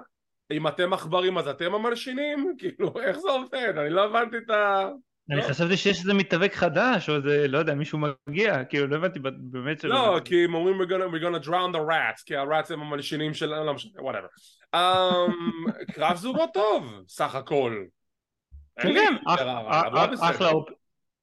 אם 0.51 0.67
אתם 0.67 0.93
עכברים 0.93 1.37
אז 1.37 1.47
אתם 1.47 1.73
המלשינים? 1.73 2.47
כאילו, 2.59 2.93
איך 3.01 3.17
זה 3.17 3.29
עובד? 3.29 3.73
אני 3.77 3.89
לא 3.89 4.05
הבנתי 4.05 4.37
את 4.37 4.49
ה... 4.49 4.89
אני 5.31 5.37
לא. 5.37 5.43
חשבתי 5.43 5.77
שיש 5.77 5.99
איזה 5.99 6.13
מתאבק 6.13 6.53
חדש, 6.53 7.09
או 7.09 7.15
איזה, 7.15 7.47
לא 7.47 7.57
יודע, 7.57 7.73
מישהו 7.73 7.99
מגיע, 8.29 8.63
כאילו, 8.63 8.87
לא 8.87 8.95
הבנתי 8.95 9.19
באמת 9.39 9.79
שלא. 9.79 9.95
לא, 9.95 10.19
כי 10.25 10.43
הם 10.45 10.53
אומרים 10.53 10.81
we're 10.81 10.85
gonna, 10.85 11.45
drown 11.45 11.75
the 11.75 11.89
rats, 11.89 12.23
כי 12.25 12.35
ה 12.35 12.42
rats 12.42 12.71
הם 12.71 12.81
המלשינים 12.81 13.33
של... 13.33 13.45
לא 13.45 13.73
משנה, 13.73 13.91
whatever. 14.01 14.27
Um, 14.75 15.71
קרב 15.93 16.15
זוגות 16.15 16.49
טוב, 16.53 17.03
סך 17.07 17.35
הכל. 17.35 17.83
כן, 18.81 18.93
כן, 18.93 19.13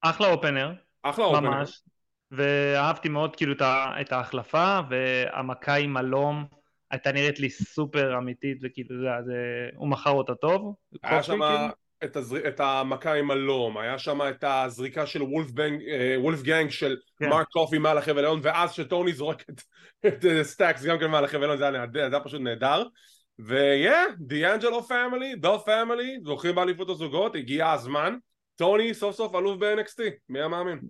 אחלה 0.01 0.33
opener. 0.33 0.73
אחלה 1.03 1.25
opener. 1.25 1.51
ממש. 1.51 1.83
ואהבתי 2.31 3.09
מאוד 3.09 3.37
כאילו 3.37 3.55
את 4.01 4.13
ההחלפה, 4.13 4.81
והמכה 4.91 5.75
עם 5.75 5.97
הלום 5.97 6.45
הייתה 6.91 7.13
נראית 7.13 7.41
לי 7.41 7.51
סופר 7.51 8.19
אמיתית, 8.19 8.59
וכאילו, 8.63 8.97
זה, 9.25 9.69
הוא 9.77 9.89
מכר 9.89 10.11
אותה 10.11 10.35
טוב. 10.35 10.75
היה 11.03 11.23
שם... 11.23 11.41
את, 12.05 12.17
הזר... 12.17 12.49
את 12.49 12.61
המכה 12.61 13.15
עם 13.15 13.31
הלום, 13.31 13.79
היה 13.79 13.99
שם 13.99 14.21
את 14.29 14.45
הזריקה 14.47 15.07
של 15.07 15.23
וולף, 15.23 15.51
בנג, 15.51 15.81
וולף 16.17 16.43
גנג 16.43 16.71
של 16.71 16.97
כן. 17.19 17.29
מרק 17.29 17.47
קופי 17.49 17.79
מעל 17.79 17.99
החבל 17.99 18.17
העליון 18.17 18.41
ואז 18.43 18.73
שטוני 18.73 19.13
זורק 19.13 19.45
את, 19.51 19.63
את 20.07 20.25
סטאקס 20.43 20.85
גם 20.85 20.99
כן 20.99 21.11
מעל 21.11 21.25
החבל 21.25 21.43
העליון 21.43 21.59
זה 21.59 21.65
היה 21.65 21.71
נהדר, 21.71 22.11
זה 22.11 22.17
היה 22.17 22.25
פשוט 22.25 22.41
נהדר 22.41 22.83
ויהיה, 23.39 24.05
דיאנג'לו 24.19 24.83
פאמילי, 24.83 25.37
דה 25.37 25.63
פאמילי, 25.67 26.19
זוכים 26.25 26.55
באליפות 26.55 26.91
הזוגות, 26.91 27.35
הגיע 27.35 27.71
הזמן 27.71 28.17
טוני 28.57 28.95
סוף 28.95 29.17
סוף 29.17 29.35
אלוף 29.35 29.59
ב-NXT, 29.59 30.03
מי 30.29 30.41
המאמין? 30.41 30.81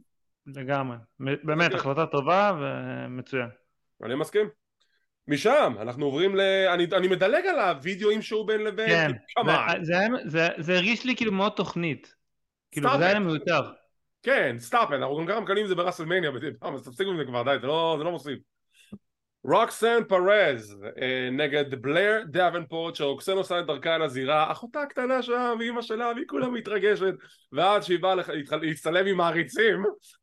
לגמרי, 0.46 0.96
באמת 1.18 1.74
החלטה 1.74 2.06
טובה 2.06 2.52
ומצוין. 2.60 3.48
אני 4.02 4.14
מסכים. 4.14 4.48
משם 5.28 5.74
אנחנו 5.80 6.04
עוברים 6.04 6.36
ל... 6.36 6.40
אני, 6.74 6.86
אני 6.92 7.08
מדלג 7.08 7.46
על 7.46 7.58
הווידאוים 7.58 8.22
שהוא 8.22 8.46
בין 8.46 8.60
לבין, 8.60 8.88
כן, 8.88 9.12
זה, 9.46 9.52
זה, 9.82 9.98
זה, 10.24 10.48
זה 10.58 10.74
הרגיש 10.74 11.04
לי 11.04 11.16
כאילו 11.16 11.32
מאוד 11.32 11.52
תוכנית, 11.56 12.14
כאילו 12.70 12.90
זה 12.98 13.06
היה 13.06 13.18
מיותר. 13.18 13.60
כן, 14.22 14.56
stop, 14.58 14.90
אנחנו 14.92 15.16
גם 15.16 15.26
ככה 15.26 15.40
מקבלים 15.40 15.64
את 15.64 15.68
זה 15.68 15.74
ברסלמניה, 15.74 16.30
אז 16.62 16.84
תפסיקו 16.84 17.10
עם 17.10 17.16
זה 17.16 17.24
כבר, 17.24 17.42
די, 17.42 17.56
זה 17.60 17.66
לא, 17.66 17.94
זה 17.98 18.04
לא 18.04 18.10
מוסיף. 18.10 18.38
רוקסן 19.44 20.04
פרז 20.08 20.84
אה, 21.02 21.28
נגד 21.32 21.74
בלר 21.74 22.22
דאבנפורט 22.26 22.94
שרוקסן 22.94 23.32
עושה 23.32 23.60
את 23.60 23.66
דרכה 23.66 23.96
אל 23.96 24.02
הזירה 24.02 24.52
אחותה 24.52 24.80
הקטנה 24.80 25.22
שם 25.22 25.56
ואימא 25.58 25.82
שלה 25.82 26.12
והיא 26.14 26.26
כולה 26.26 26.48
מתרגשת 26.48 27.14
ועד 27.52 27.82
שהיא 27.82 27.98
באה 27.98 28.14
להצטלם 28.62 29.06
עם 29.06 29.16
מעריצים 29.16 29.82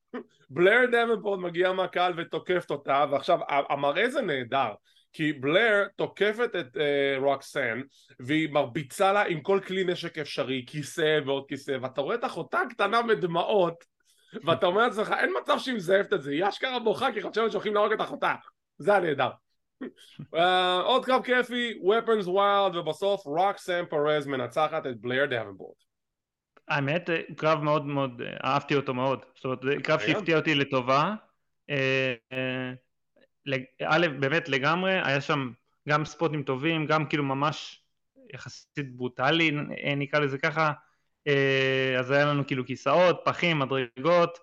בלר 0.50 0.86
דאבנפורט 0.92 1.40
מגיעה 1.40 1.74
מהקהל 1.74 2.14
ותוקפת 2.18 2.72
אותה 2.72 3.06
ועכשיו 3.12 3.40
המראה 3.50 4.10
זה 4.10 4.22
נהדר 4.22 4.72
כי 5.14 5.34
בלר 5.34 5.84
תוקפת 5.96 6.50
את 6.60 6.76
uh, 6.76 6.80
רוקסן 7.20 7.82
והיא 8.20 8.50
מרביצה 8.50 9.14
לה 9.14 9.22
עם 9.22 9.42
כל 9.42 9.60
כלי 9.68 9.84
נשק 9.84 10.18
אפשרי, 10.18 10.64
כיסא 10.68 11.20
ועוד 11.26 11.46
כיסא, 11.48 11.78
ואתה 11.82 12.02
רואה 12.02 12.16
את 12.16 12.26
אחותה 12.26 12.60
הקטנה 12.60 13.02
בדמעות 13.02 13.84
ואתה 14.46 14.66
אומר 14.66 14.82
לעצמך 14.82 15.14
אין 15.20 15.32
מצב 15.42 15.58
שהיא 15.60 15.76
מזייפת 15.76 16.14
את 16.14 16.22
זה, 16.22 16.32
היא 16.32 16.48
אשכרה 16.48 16.80
בוכה 16.80 17.12
כי 17.12 17.22
חושבת 17.22 17.52
שהולכים 17.52 17.74
להרוג 17.74 17.94
את 17.94 18.02
אחותה, 18.02 18.34
זה 18.78 18.92
היה 18.92 19.00
נהדר. 19.00 19.30
uh, 19.84 20.38
עוד 20.90 21.06
קרב 21.06 21.24
כיפי, 21.24 21.80
weapons 21.84 22.28
wild 22.28 22.78
ובסוף 22.78 23.26
רוקסן 23.26 23.86
פרז 23.90 24.28
מנצחת 24.28 24.86
את 24.88 25.02
בלר 25.02 25.26
דאבנפורט. 25.26 25.84
האמת, 26.68 27.10
קרב 27.36 27.64
מאוד 27.64 27.86
מאוד, 27.86 28.22
אהבתי 28.44 28.76
אותו 28.76 28.94
מאוד, 28.94 29.20
זאת 29.36 29.46
אומרת, 29.46 29.84
קרב 29.84 30.00
שהפתיע 30.00 30.38
אותי 30.38 30.56
לטובה. 30.56 31.14
אה, 31.70 32.14
א', 33.88 34.08
באמת 34.20 34.50
לגמרי, 34.50 35.00
היה 35.04 35.22
שם 35.22 35.52
גם 35.90 36.06
ספוטים 36.06 36.44
טובים, 36.44 36.86
גם 36.86 37.06
כאילו 37.06 37.24
ממש 37.24 37.84
יחסית 38.34 38.96
ברוטלי, 38.96 39.52
נקרא 39.98 40.20
לזה 40.20 40.38
ככה, 40.38 40.72
אה, 41.28 41.96
אז 42.00 42.12
היה 42.12 42.26
לנו 42.26 42.48
כאילו 42.48 42.66
כיסאות, 42.66 43.22
פחים, 43.26 43.60
מדרגות, 43.60 44.38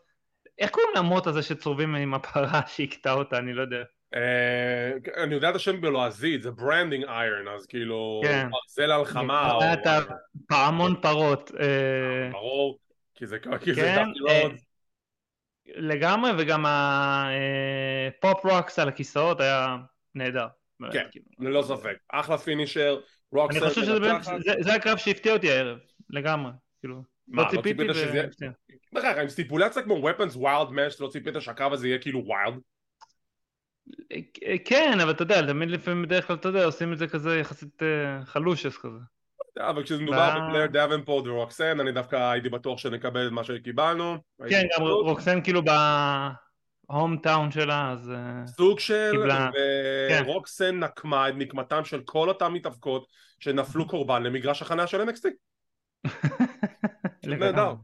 איך 0.59 0.71
קוראים 0.71 0.91
למוט 0.97 1.27
הזה 1.27 1.43
שצורבים 1.43 1.95
עם 1.95 2.15
הפרה 2.15 2.61
שהכתה 2.77 3.13
אותה, 3.13 3.39
אני 3.39 3.53
לא 3.53 3.63
יודע. 3.63 3.83
אה, 4.15 5.23
אני 5.25 5.35
יודע 5.35 5.51
את 5.51 5.55
השם 5.55 5.81
בלועזית, 5.81 6.43
זה 6.43 6.51
branding 6.51 7.05
iron, 7.05 7.49
אז 7.49 7.67
כאילו, 7.67 8.21
כן. 8.25 8.49
ברזל 8.51 8.93
על 8.93 9.05
חמה. 9.05 9.59
היה 9.61 9.73
את 9.73 9.87
הפעמון 9.87 11.01
פרות. 11.03 11.51
אה, 11.61 12.31
ברור, 12.33 12.79
כי 13.15 13.27
זה 13.27 13.39
דווקא 13.39 13.75
כן, 13.75 14.05
מאוד. 14.21 14.53
לגמרי, 15.67 16.31
וגם 16.39 16.65
ה 16.67 17.12
pop 17.12 18.47
rocks 18.47 18.79
על 18.79 18.89
הכיסאות 18.89 19.41
היה 19.41 19.77
נהדר. 20.15 20.47
כן, 20.93 21.07
כאילו. 21.11 21.27
ללא 21.39 21.63
ספק. 21.63 21.97
אחלה 22.09 22.39
finisher, 22.39 23.01
רוקס. 23.33 23.57
אני 23.57 23.69
חושב 23.69 23.83
שזה 23.83 24.01
באמת, 24.01 24.23
זה 24.61 24.75
הקרב 24.75 24.99
שהפתיע 24.99 25.33
אותי 25.33 25.51
הערב, 25.51 25.79
לגמרי. 26.11 26.53
כאילו, 26.81 27.03
לא, 27.29 27.43
לא 27.43 27.49
ציפיתי 27.51 27.83
ו... 27.83 28.47
בכלל, 28.93 29.21
עם 29.21 29.29
stipulation 29.29 29.83
כמו 29.83 30.09
weapons 30.09 30.37
wild 30.37 30.71
match, 30.71 30.97
לא 31.01 31.09
ציפית 31.09 31.35
שהקרב 31.41 31.73
הזה 31.73 31.89
יהיה 31.89 31.99
כאילו 31.99 32.21
wild? 32.21 32.61
כן, 34.65 35.01
אבל 35.03 35.11
אתה 35.11 35.23
יודע, 35.23 35.47
תמיד 35.47 35.71
לפעמים 35.71 36.03
בדרך 36.03 36.27
כלל, 36.27 36.37
אתה 36.37 36.49
יודע, 36.49 36.65
עושים 36.65 36.93
את 36.93 36.99
זה 36.99 37.07
כזה 37.09 37.39
יחסית 37.39 37.83
אה, 37.83 38.25
חלושס 38.25 38.77
כזה. 38.77 38.99
אבל 39.59 39.83
כשזה 39.83 40.03
מדובר 40.03 40.39
בבלר 40.47 40.67
דאבנפורט 40.67 41.27
ורוקסן 41.27 41.81
אני 41.81 41.93
דווקא 41.93 42.31
הייתי 42.31 42.49
בטוח 42.49 42.79
שנקבל 42.79 43.27
את 43.27 43.33
מה 43.33 43.45
שקיבלנו. 43.45 44.17
כן 44.49 44.67
גם 44.79 44.87
רוקסן 44.87 45.43
כאילו 45.43 45.63
ב 45.65 45.95
home 45.95 47.17
town 47.17 47.51
שלה 47.51 47.91
אז 47.93 48.11
אה, 48.11 48.47
סוג 48.47 48.81
של 48.81 49.13
ורוקסן 50.25 50.71
כן. 50.71 50.85
נקמה 50.85 51.29
את 51.29 51.35
נקמתם 51.37 51.85
של 51.85 52.01
כל 52.05 52.29
אותם 52.29 52.55
מתאבקות 52.55 53.07
שנפלו 53.41 53.89
קורבן 53.89 54.23
למגרש 54.23 54.63
החניה 54.63 54.87
של 54.87 55.09
NXT 55.09 55.27
נהדר 57.27 57.75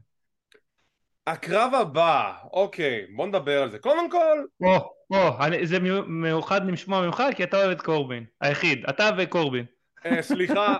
הקרב 1.27 1.73
הבא, 1.73 2.33
אוקיי, 2.53 3.05
בוא 3.15 3.27
נדבר 3.27 3.61
על 3.61 3.71
זה. 3.71 3.79
קודם 3.79 4.11
כל... 4.11 4.45
או, 4.61 4.93
או, 5.09 5.37
זה 5.63 5.79
מיוחד 6.07 6.65
לשמוע 6.65 7.05
ממך 7.05 7.23
כי 7.35 7.43
אתה 7.43 7.57
אוהב 7.57 7.71
את 7.71 7.81
קורבין. 7.81 8.25
היחיד, 8.41 8.85
אתה 8.89 9.09
וקורבין. 9.17 9.65
אה, 10.05 10.21
סליחה, 10.21 10.77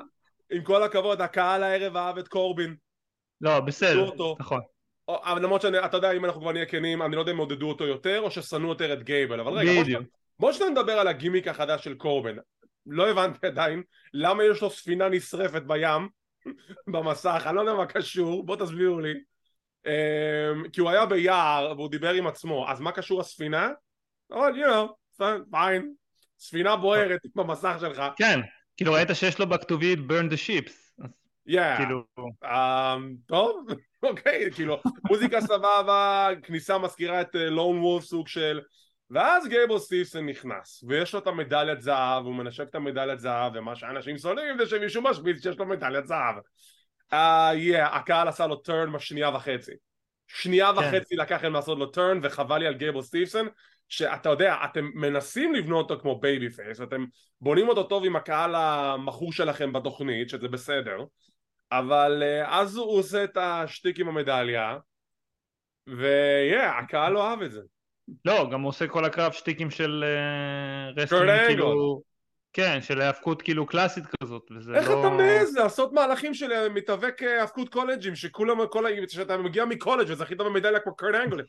עם 0.51 0.63
כל 0.63 0.83
הכבוד, 0.83 1.21
הקהל 1.21 1.63
הערב 1.63 1.97
אהב 1.97 2.17
את 2.17 2.27
קורבין. 2.27 2.75
לא, 3.41 3.59
בסדר, 3.59 4.09
נכון. 4.39 4.61
אבל 5.07 5.43
למרות 5.43 5.61
שאתה 5.61 5.97
יודע, 5.97 6.11
אם 6.11 6.25
אנחנו 6.25 6.41
כבר 6.41 6.51
נהיה 6.51 6.65
כנים, 6.65 7.01
אני 7.01 7.15
לא 7.15 7.19
יודע 7.19 7.31
אם 7.31 7.37
עודדו 7.37 7.69
אותו 7.69 7.87
יותר, 7.87 8.21
או 8.21 8.31
ששנאו 8.31 8.69
יותר 8.69 8.93
את 8.93 9.03
גייבל, 9.03 9.39
אבל 9.39 9.53
רגע, 9.53 9.81
בדיוק. 9.81 10.03
בוא 10.39 10.51
שניה 10.51 10.69
נדבר 10.69 10.99
על 10.99 11.07
הגימיק 11.07 11.47
החדש 11.47 11.83
של 11.83 11.93
קורבין. 11.93 12.39
לא 12.85 13.09
הבנתי 13.09 13.47
עדיין, 13.47 13.83
למה 14.13 14.43
יש 14.43 14.61
לו 14.61 14.69
ספינה 14.69 15.09
נשרפת 15.09 15.61
בים, 15.61 16.09
במסך, 16.93 17.43
אני 17.45 17.55
לא 17.55 17.61
יודע 17.61 17.73
מה 17.73 17.85
קשור, 17.85 18.45
בוא 18.45 18.55
תסבירו 18.55 18.99
לי. 18.99 19.13
Um, 19.87 20.69
כי 20.69 20.81
הוא 20.81 20.89
היה 20.89 21.05
ביער, 21.05 21.73
והוא 21.77 21.89
דיבר 21.89 22.13
עם 22.13 22.27
עצמו, 22.27 22.69
אז 22.69 22.79
מה 22.79 22.91
קשור 22.91 23.21
הספינה? 23.21 23.69
אבל, 24.31 24.51
you 24.53 24.67
know, 24.67 25.23
fine. 25.51 25.83
ספינה 26.39 26.75
בוערת 26.75 27.21
במסך 27.35 27.77
שלך. 27.79 28.01
כן, 28.15 28.39
כאילו 28.77 28.93
ראית 28.93 29.07
שיש 29.13 29.39
לו 29.39 29.49
בכתובית 29.49 29.99
burn 29.99 30.33
the 30.33 30.37
ships. 30.47 31.03
Yeah. 31.49 31.77
כאילו... 31.77 32.03
Um, 32.43 32.47
טוב, 33.25 33.65
אוקיי, 34.03 34.51
כאילו, 34.51 34.81
מוזיקה 35.07 35.41
סבבה, 35.41 36.29
כניסה 36.43 36.77
מזכירה 36.77 37.21
את 37.21 37.35
לון 37.35 37.77
uh, 37.77 37.81
וולף 37.81 38.03
סוג 38.03 38.27
של... 38.27 38.61
ואז 39.11 39.47
גייבל 39.47 39.79
סטיבסון 39.79 40.29
נכנס, 40.29 40.83
ויש 40.87 41.13
לו 41.13 41.19
את 41.19 41.27
המדליית 41.27 41.81
זהב, 41.81 42.25
הוא 42.25 42.35
מנשק 42.35 42.69
את 42.69 42.75
המדליית 42.75 43.19
זהב, 43.19 43.51
ומה 43.55 43.75
שאנשים 43.75 44.17
שונאים 44.17 44.57
זה 44.57 44.65
שמישהו 44.65 45.01
משמיץ 45.01 45.43
שיש 45.43 45.57
לו 45.57 45.65
מדליית 45.65 46.07
זהב. 46.07 46.35
אה, 47.13 47.51
uh, 47.51 47.55
yeah, 47.55 47.95
הקהל 47.95 48.27
עשה 48.27 48.47
לו 48.47 48.55
turn 48.55 48.91
בשנייה 48.91 49.29
וחצי. 49.29 49.71
שנייה 50.27 50.71
כן. 50.75 50.79
וחצי 50.79 51.15
לקח 51.15 51.43
להם 51.43 51.53
לעשות 51.53 51.79
לו 51.79 51.85
turn, 51.85 52.19
וחבל 52.23 52.57
לי 52.57 52.67
על 52.67 52.73
גייבל 52.73 53.01
סטיבסון, 53.01 53.47
שאתה 53.89 54.29
יודע, 54.29 54.55
אתם 54.65 54.89
מנסים 54.93 55.55
לבנות 55.55 55.91
אותו 55.91 56.01
כמו 56.01 56.19
babyface, 56.19 56.81
אתם 56.81 57.05
בונים 57.41 57.69
אותו 57.69 57.83
טוב 57.83 58.05
עם 58.05 58.15
הקהל 58.15 58.55
המכור 58.55 59.33
שלכם 59.33 59.73
בתוכנית, 59.73 60.29
שזה 60.29 60.47
בסדר, 60.47 60.97
אבל 61.71 62.23
אה, 62.23 62.59
אז 62.59 62.77
הוא 62.77 62.99
עושה 62.99 63.23
את 63.23 63.37
השטיק 63.37 63.99
עם 63.99 64.07
המדליה, 64.07 64.77
ויהיה, 65.87 66.71
yeah, 66.71 66.83
הקהל 66.83 67.13
לא 67.13 67.29
אהב 67.29 67.41
את 67.41 67.51
זה. 67.51 67.61
לא, 68.25 68.49
גם 68.51 68.61
הוא 68.61 68.69
עושה 68.69 68.87
כל 68.87 69.05
הקרב 69.05 69.31
שטיקים 69.31 69.71
של 69.71 70.03
uh, 70.97 71.01
wrestling, 71.01 71.47
כאילו... 71.47 72.01
כן, 72.57 72.81
של 72.81 73.01
האבקות 73.01 73.41
כאילו 73.41 73.65
קלאסית 73.65 74.03
כזאת, 74.21 74.51
וזה 74.51 74.75
איך 74.75 74.89
לא... 74.89 74.93
איך 74.93 74.99
אתה 74.99 75.09
מעז 75.09 75.57
לעשות 75.57 75.93
מהלכים 75.93 76.33
של 76.33 76.51
אה, 76.51 76.69
מתאבק 76.69 77.23
האבקות 77.23 77.69
קולג'ים, 77.69 78.15
שכולם, 78.15 78.67
כל 78.67 78.85
ה... 78.85 78.89
שאתה 79.07 79.37
מגיע 79.37 79.65
מקולג' 79.65 80.07
וזכית 80.09 80.37
במדליה 80.37 80.79
כמו 80.79 80.95
קורט 80.95 81.15
אנגל. 81.15 81.37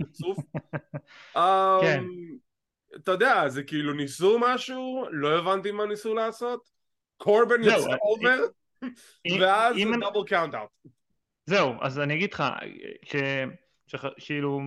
כן. 1.83 2.01
אמ, 2.01 2.37
אתה 2.97 3.11
יודע, 3.13 3.49
זה 3.49 3.63
כאילו 3.63 3.93
ניסו 3.93 4.39
משהו, 4.41 5.05
לא 5.11 5.39
הבנתי 5.39 5.71
מה 5.71 5.87
ניסו 5.87 6.15
לעשות, 6.15 6.69
קורבן 7.17 7.63
יוצא 7.63 7.97
over, 8.03 8.39
ואז 9.41 9.77
זה 9.77 9.97
double 10.01 10.25
count 10.27 10.55
out. 10.55 10.71
זהו, 11.47 11.75
אז 11.81 11.99
אני 11.99 12.15
אגיד 12.15 12.33
לך, 12.33 12.45
כאילו, 14.19 14.61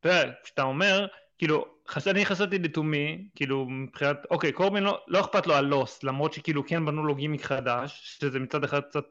אתה 0.00 0.08
יודע, 0.08 0.32
כשאתה 0.44 0.62
אומר, 0.62 1.06
כאילו, 1.38 1.66
חש... 1.88 2.08
אני 2.08 2.26
חשבתי 2.26 2.58
לתומי, 2.58 3.28
כאילו, 3.34 3.66
מבחינת, 3.68 4.16
אוקיי, 4.30 4.52
קורבין 4.52 4.82
לא, 4.82 5.00
לא 5.08 5.20
אכפת 5.20 5.46
לו 5.46 5.54
loss, 5.62 6.02
למרות 6.02 6.32
שכאילו 6.32 6.66
כן 6.66 6.86
בנו 6.86 7.06
לו 7.06 7.14
גימיק 7.14 7.42
חדש, 7.42 8.16
שזה 8.18 8.38
מצד 8.38 8.64
אחד 8.64 8.80
קצת 8.80 9.04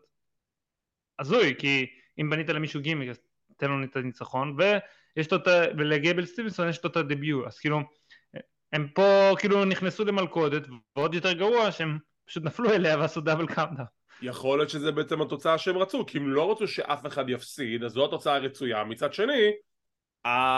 הזוי, 1.20 1.56
כי 1.58 1.86
אם 2.22 2.30
בנית 2.30 2.50
למישהו 2.50 2.82
גימיק, 2.82 3.10
אז 3.10 3.20
תן 3.58 3.72
לו 3.72 3.84
את 3.84 3.96
הניצחון, 3.96 4.58
ויש 4.58 5.32
לו 5.32 5.38
את 5.38 5.48
ה... 5.48 5.64
ולגייבל 5.78 6.26
סטיבנסון 6.26 6.70
יש 6.70 6.84
לו 6.84 6.90
את 6.90 6.98
ה 6.98 7.05
debut, 7.05 7.48
אז 7.48 7.60
כאילו, 7.60 7.80
הם 8.74 8.88
פה 8.96 9.34
כאילו 9.40 9.66
נכנסו 9.66 10.06
למלכודת, 10.06 10.64
ועוד 10.96 11.14
יותר 11.14 11.34
גרוע 11.34 11.72
שהם 11.72 11.98
פשוט 12.26 12.44
נפלו 12.44 12.70
אליה 12.72 12.98
ועשו 12.98 13.22
double 13.22 13.48
count 13.48 13.68
out. 13.68 13.84
יכול 14.22 14.58
להיות 14.60 14.70
שזה 14.70 14.92
בעצם 14.92 15.22
התוצאה 15.22 15.58
שהם 15.58 15.78
רצו, 15.78 16.06
כי 16.06 16.18
הם 16.18 16.30
לא 16.34 16.52
רצו 16.52 16.68
שאף 16.68 17.06
אחד 17.06 17.30
יפסיד, 17.30 17.84
אז 17.84 17.92
זו 17.92 18.06
התוצאה 18.06 18.36
הרצויה. 18.36 18.84
מצד 18.84 19.14
שני, 19.14 19.52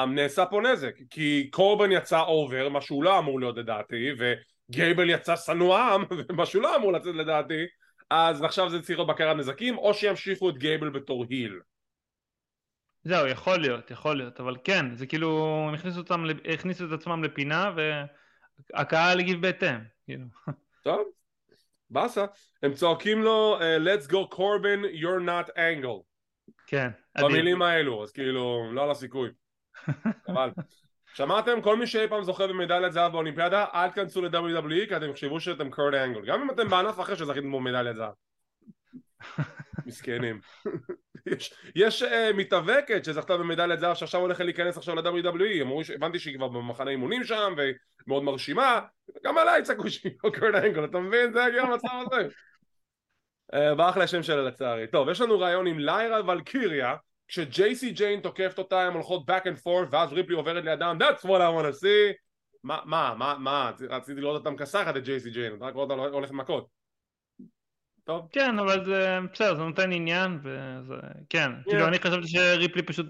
נעשה 0.07 0.45
פה 0.45 0.61
נזק, 0.61 0.95
כי 1.09 1.49
קורבן 1.51 1.91
יצא 1.91 2.19
over, 2.21 2.69
מה 2.69 2.81
שהוא 2.81 3.03
לא 3.03 3.19
אמור 3.19 3.39
להיות 3.39 3.57
לדעתי, 3.57 4.09
וגייבל 4.17 5.09
יצא 5.09 5.35
שנוא, 5.35 6.03
מה 6.37 6.45
שהוא 6.45 6.63
לא 6.63 6.75
אמור 6.75 6.93
לצאת 6.93 7.15
לדעתי, 7.15 7.65
אז 8.09 8.43
עכשיו 8.43 8.69
זה 8.69 8.81
צריך 8.81 8.99
להיות 8.99 9.09
בקרת 9.09 9.37
נזקים, 9.37 9.77
או 9.77 9.93
שימשיכו 9.93 10.49
את 10.49 10.57
גייבל 10.57 10.89
בתור 10.89 11.25
heel. 11.29 11.59
זהו, 13.03 13.27
יכול 13.27 13.59
להיות, 13.59 13.91
יכול 13.91 14.17
להיות, 14.17 14.39
אבל 14.39 14.55
כן, 14.63 14.95
זה 14.95 15.07
כאילו, 15.07 15.59
הם 15.67 15.73
הכניסו, 15.73 15.99
אותם, 15.99 16.25
הכניסו 16.53 16.85
את 16.85 16.91
עצמם 16.91 17.23
לפינה, 17.23 17.71
והקהל 18.73 19.19
הגיב 19.19 19.41
בהתאם, 19.41 19.79
כאילו. 20.05 20.25
טוב, 20.83 21.07
באסה. 21.89 22.25
הם 22.63 22.73
צועקים 22.73 23.21
לו, 23.21 23.59
uh, 23.59 23.61
let's 23.61 24.07
go 24.07 24.35
Corbin, 24.35 25.01
you're 25.01 25.25
not 25.27 25.49
Angle. 25.49 26.03
כן, 26.67 26.89
במילים 27.17 27.61
האלו, 27.61 28.03
אז 28.03 28.11
כאילו, 28.11 28.71
לא 28.73 28.83
על 28.83 28.91
הסיכוי. 28.91 29.29
אבל 30.29 30.49
שמעתם? 31.13 31.61
כל 31.61 31.77
מי 31.77 31.87
שאי 31.87 32.07
פעם 32.07 32.23
זוכה 32.23 32.47
במדליית 32.47 32.93
זהב 32.93 33.11
באולימפיאדה 33.11 33.65
אל 33.73 33.89
תכנסו 33.89 34.21
ל-WWE 34.21 34.87
כי 34.87 34.97
אתם 34.97 35.11
תחשבו 35.11 35.39
שאתם 35.39 35.69
קורט 35.69 35.93
אנגל. 35.93 36.25
גם 36.25 36.41
אם 36.41 36.51
אתם 36.51 36.67
בענף 36.67 36.99
אחר 36.99 37.15
שזכיתם 37.15 37.51
במדליית 37.51 37.95
זהב. 37.95 38.13
מסכנים. 39.85 40.39
יש, 41.75 42.03
uh, 42.03 42.07
מתאבקת 42.35 43.05
שזכתה 43.05 43.37
במדליית 43.37 43.79
זהב 43.79 43.95
שעכשיו 43.95 44.21
הולכת 44.21 44.45
להיכנס 44.45 44.77
עכשיו 44.77 44.95
ל-WWE 44.95 45.61
אמרו 45.61 45.83
שהבנתי 45.83 46.19
שהיא 46.19 46.35
כבר 46.35 46.47
במחנה 46.47 46.91
אימונים 46.91 47.23
שם 47.23 47.53
והיא 47.57 47.73
מאוד 48.07 48.23
מרשימה. 48.23 48.81
גם 49.23 49.37
עליי 49.37 49.63
צעקו 49.63 49.89
שהיא 49.89 50.11
לא 50.23 50.29
קורט 50.39 50.55
אנגל 50.55 50.85
אתה 50.85 50.99
מבין? 50.99 51.33
זה 51.33 51.43
הגיע 51.43 51.61
המצב 51.61 51.87
הזה. 52.05 52.27
uh, 53.53 53.75
ברח 53.75 53.97
לי 53.97 54.03
השם 54.03 54.23
שלה 54.23 54.41
לצערי. 54.43 54.87
טוב 54.87 55.09
יש 55.09 55.21
לנו 55.21 55.39
רעיון 55.39 55.67
עם 55.67 55.79
ליירה 55.79 56.31
ולקיריה 56.31 56.95
כשג'ייסי 57.27 57.91
ג'יין 57.91 58.19
תוקפת 58.19 58.57
אותה 58.57 58.81
הם 58.81 58.93
הולכות 58.93 59.29
back 59.29 59.43
and 59.43 59.63
forth 59.63 59.87
ואז 59.91 60.13
ריפלי 60.13 60.35
עוברת 60.35 60.63
לידם 60.63 60.97
that's 61.01 61.21
what 61.21 61.39
I 61.39 61.61
want 61.61 61.75
to 61.75 61.79
see 61.83 62.13
מה, 62.63 62.79
מה, 62.85 63.15
מה, 63.17 63.35
מה, 63.39 63.71
רציתי 63.89 64.21
לראות 64.21 64.39
אותה 64.39 64.49
מכסחת 64.49 64.97
את 64.97 65.03
ג'ייסי 65.03 65.29
ג'יין, 65.29 65.53
רק 65.61 65.73
רואה 65.73 65.83
אותה 65.83 65.93
הולכת 65.93 66.31
מכות 66.31 66.67
טוב. 68.03 68.27
כן, 68.31 68.59
אבל 68.59 68.85
זה 68.85 69.19
בסדר, 69.33 69.55
זה 69.55 69.63
נותן 69.63 69.91
עניין, 69.91 70.39
וזה, 70.43 70.95
כן, 71.29 71.51
yeah. 71.51 71.69
כאילו 71.69 71.87
אני 71.87 71.99
חשבתי 71.99 72.27
שריפלי 72.27 72.81
פשוט 72.83 73.05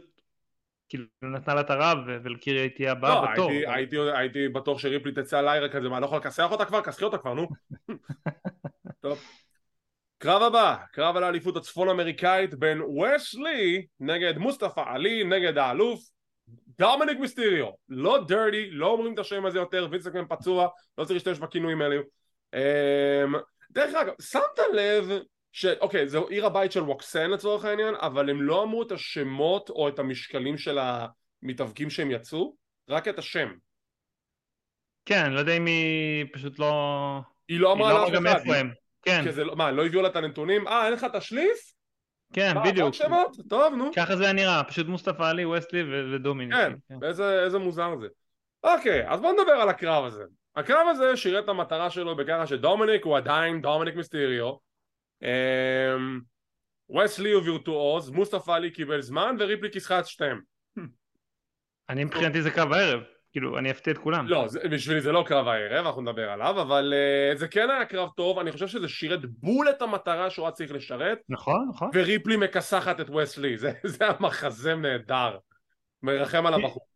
כאילו 0.89 1.05
נתנה 1.21 1.53
לה 1.53 1.61
את 1.61 1.69
הרב 1.69 1.97
ולקירי 2.05 2.69
תהיה 2.69 2.91
הבאה 2.91 3.21
לא, 3.21 3.31
בתור. 3.31 3.51
הייתי, 3.51 3.71
הייתי, 3.71 3.97
הייתי 4.13 4.47
בטוח 4.47 4.79
שריפלי 4.79 5.11
תצא 5.11 5.41
ליירה 5.41 5.69
כזה, 5.69 5.89
מה, 5.89 5.99
לא 5.99 6.05
יכול 6.05 6.17
לכסח 6.17 6.51
אותה 6.51 6.65
כבר? 6.65 6.81
כסחי 6.81 7.05
אותה 7.05 7.17
כבר, 7.17 7.33
נו. 7.33 7.47
טוב. 9.01 9.19
קרב 10.17 10.41
הבא, 10.41 10.75
קרב 10.91 11.17
על 11.17 11.23
האליפות 11.23 11.57
הצפון 11.57 11.89
אמריקאית 11.89 12.53
בין 12.53 12.81
וסלי 12.81 13.85
נגד 13.99 14.37
מוסטפא 14.37 14.83
עלי 14.87 15.23
נגד 15.23 15.57
האלוף 15.57 15.99
דומניק 16.79 17.19
מיסטיריו 17.19 17.69
לא 17.89 18.23
דרטי, 18.27 18.69
לא 18.71 18.87
אומרים 18.87 19.13
את 19.13 19.19
השם 19.19 19.45
הזה 19.45 19.59
יותר, 19.59 19.87
וינסקמן 19.91 20.25
פצוע, 20.29 20.67
לא 20.97 21.05
צריך 21.05 21.15
להשתמש 21.15 21.39
בכינויים 21.39 21.81
האלו 21.81 22.01
אמ, 22.53 23.35
דרך 23.71 23.95
אגב, 23.95 24.13
שמת 24.21 24.59
לב 24.73 25.09
שאוקיי, 25.51 26.07
זו 26.07 26.27
עיר 26.27 26.45
הבית 26.45 26.71
של 26.71 26.81
ווקסן 26.81 27.29
לצורך 27.29 27.65
העניין, 27.65 27.95
אבל 27.95 28.29
הם 28.29 28.41
לא 28.41 28.63
אמרו 28.63 28.83
את 28.83 28.91
השמות 28.91 29.69
או 29.69 29.89
את 29.89 29.99
המשקלים 29.99 30.57
של 30.57 30.79
המתאבקים 30.79 31.89
שהם 31.89 32.11
יצאו, 32.11 32.55
רק 32.89 33.07
את 33.07 33.19
השם. 33.19 33.49
כן, 35.05 35.31
לא 35.31 35.39
יודע 35.39 35.57
אם 35.57 35.65
היא 35.65 36.25
פשוט 36.33 36.59
לא... 36.59 37.19
היא 37.47 37.59
לא 37.59 37.73
אמרה 37.73 37.93
לאף 37.93 38.09
אחד. 38.09 38.65
כן. 39.07 39.21
שזה, 39.25 39.43
לא- 39.43 39.55
מה, 39.55 39.71
לא 39.71 39.85
הביאו 39.85 40.01
לה 40.01 40.07
את 40.07 40.15
הנתונים? 40.15 40.67
אה, 40.67 40.85
אין 40.85 40.93
לך 40.93 41.05
תשליף? 41.13 41.57
כן, 42.33 42.51
מה, 42.55 42.63
בדיוק. 42.63 42.93
שמות? 42.93 43.37
טוב, 43.49 43.73
נו. 43.73 43.91
ככה 43.95 44.15
זה 44.15 44.23
היה 44.23 44.33
נראה, 44.33 44.63
פשוט 44.63 44.87
מוסטפא 44.87 45.23
עלי, 45.23 45.45
וסלי 45.45 45.83
ודומיניק. 46.15 46.55
כן, 46.55 46.73
כן. 46.89 47.03
איזה, 47.03 47.43
איזה 47.43 47.59
מוזר 47.59 47.95
זה. 48.01 48.07
אוקיי, 48.63 49.09
אז 49.09 49.21
בוא 49.21 49.33
נדבר 49.33 49.51
על 49.51 49.69
הקרב 49.69 50.05
הזה. 50.05 50.23
הקרב 50.55 50.87
הזה 50.91 51.17
שירת 51.17 51.43
את 51.43 51.49
המטרה 51.49 51.89
שלו 51.89 52.15
בככה 52.15 52.47
שדומיניק 52.47 53.05
הוא 53.05 53.17
עדיין 53.17 53.61
דומיניק 53.61 53.95
מיסטריו. 53.95 54.53
אמ, 55.23 56.19
וסלי 56.97 57.31
הוא 57.31 57.43
וירטואוז, 57.43 58.09
מוסטפא 58.09 58.51
עלי 58.51 58.71
קיבל 58.71 59.01
זמן 59.01 59.35
וריפלי 59.39 59.71
כיסחה 59.71 59.99
את 59.99 60.05
שתיהם. 60.05 60.41
אני 61.89 62.03
מבחינתי 62.03 62.41
זה 62.41 62.51
קרב 62.51 62.71
הערב. 62.73 63.01
כאילו, 63.31 63.57
אני 63.57 63.71
אפתיע 63.71 63.93
את 63.93 63.97
כולם. 63.97 64.27
לא, 64.27 64.47
זה, 64.47 64.59
בשבילי 64.71 65.01
זה 65.01 65.11
לא 65.11 65.23
קרב 65.27 65.47
הערב, 65.47 65.85
אנחנו 65.85 66.01
נדבר 66.01 66.29
עליו, 66.29 66.61
אבל 66.61 66.93
uh, 67.33 67.37
זה 67.37 67.47
כן 67.47 67.69
היה 67.69 67.85
קרב 67.85 68.09
טוב, 68.17 68.39
אני 68.39 68.51
חושב 68.51 68.67
שזה 68.67 68.87
שירת 68.87 69.25
בול 69.25 69.69
את 69.69 69.81
המטרה 69.81 70.29
שהוא 70.29 70.45
היה 70.45 70.51
צריך 70.51 70.71
לשרת. 70.71 71.17
נכון, 71.29 71.67
נכון. 71.69 71.89
וריפלי 71.93 72.37
מכסחת 72.37 72.99
את 72.99 73.09
וסלי, 73.09 73.57
זה, 73.57 73.71
זה 73.83 74.03
היה 74.03 74.13
מחזה 74.19 74.75
נהדר. 74.75 75.37
מרחם 76.03 76.45
על 76.45 76.53
הבחור. 76.53 76.87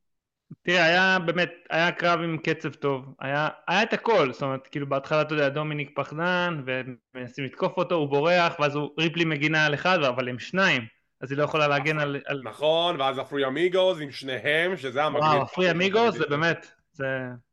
תראה, 0.63 0.85
היה 0.85 1.19
באמת, 1.25 1.51
היה 1.69 1.91
קרב 1.91 2.19
עם 2.19 2.37
קצב 2.37 2.73
טוב, 2.73 3.05
היה, 3.19 3.49
היה 3.67 3.83
את 3.83 3.93
הכל, 3.93 4.33
זאת 4.33 4.41
אומרת, 4.41 4.67
כאילו 4.67 4.89
בהתחלה, 4.89 5.21
אתה 5.21 5.33
יודע, 5.33 5.49
דומיניק 5.49 5.91
פחדן, 5.95 6.63
ומנסים 6.65 7.45
לתקוף 7.45 7.77
אותו, 7.77 7.95
הוא 7.95 8.09
בורח, 8.09 8.59
ואז 8.59 8.75
הוא, 8.75 8.89
ריפלי 8.99 9.25
מגינה 9.25 9.65
על 9.65 9.73
אחד, 9.73 10.03
אבל 10.03 10.29
הם 10.29 10.39
שניים. 10.39 11.00
אז 11.21 11.31
היא 11.31 11.37
לא 11.37 11.43
יכולה 11.43 11.67
להגן 11.67 11.99
על... 11.99 12.21
על... 12.25 12.41
נכון, 12.43 13.01
ואז 13.01 13.17
הפרי 13.17 13.47
אמיגוס 13.47 13.97
עם 14.01 14.11
שניהם, 14.11 14.77
שזה 14.77 15.03
המגניב. 15.03 15.25
וואו, 15.25 15.41
הפרי 15.41 15.71
אמיגוס 15.71 16.15
זה 16.15 16.25
באמת, 16.25 16.71
זה 16.91 17.05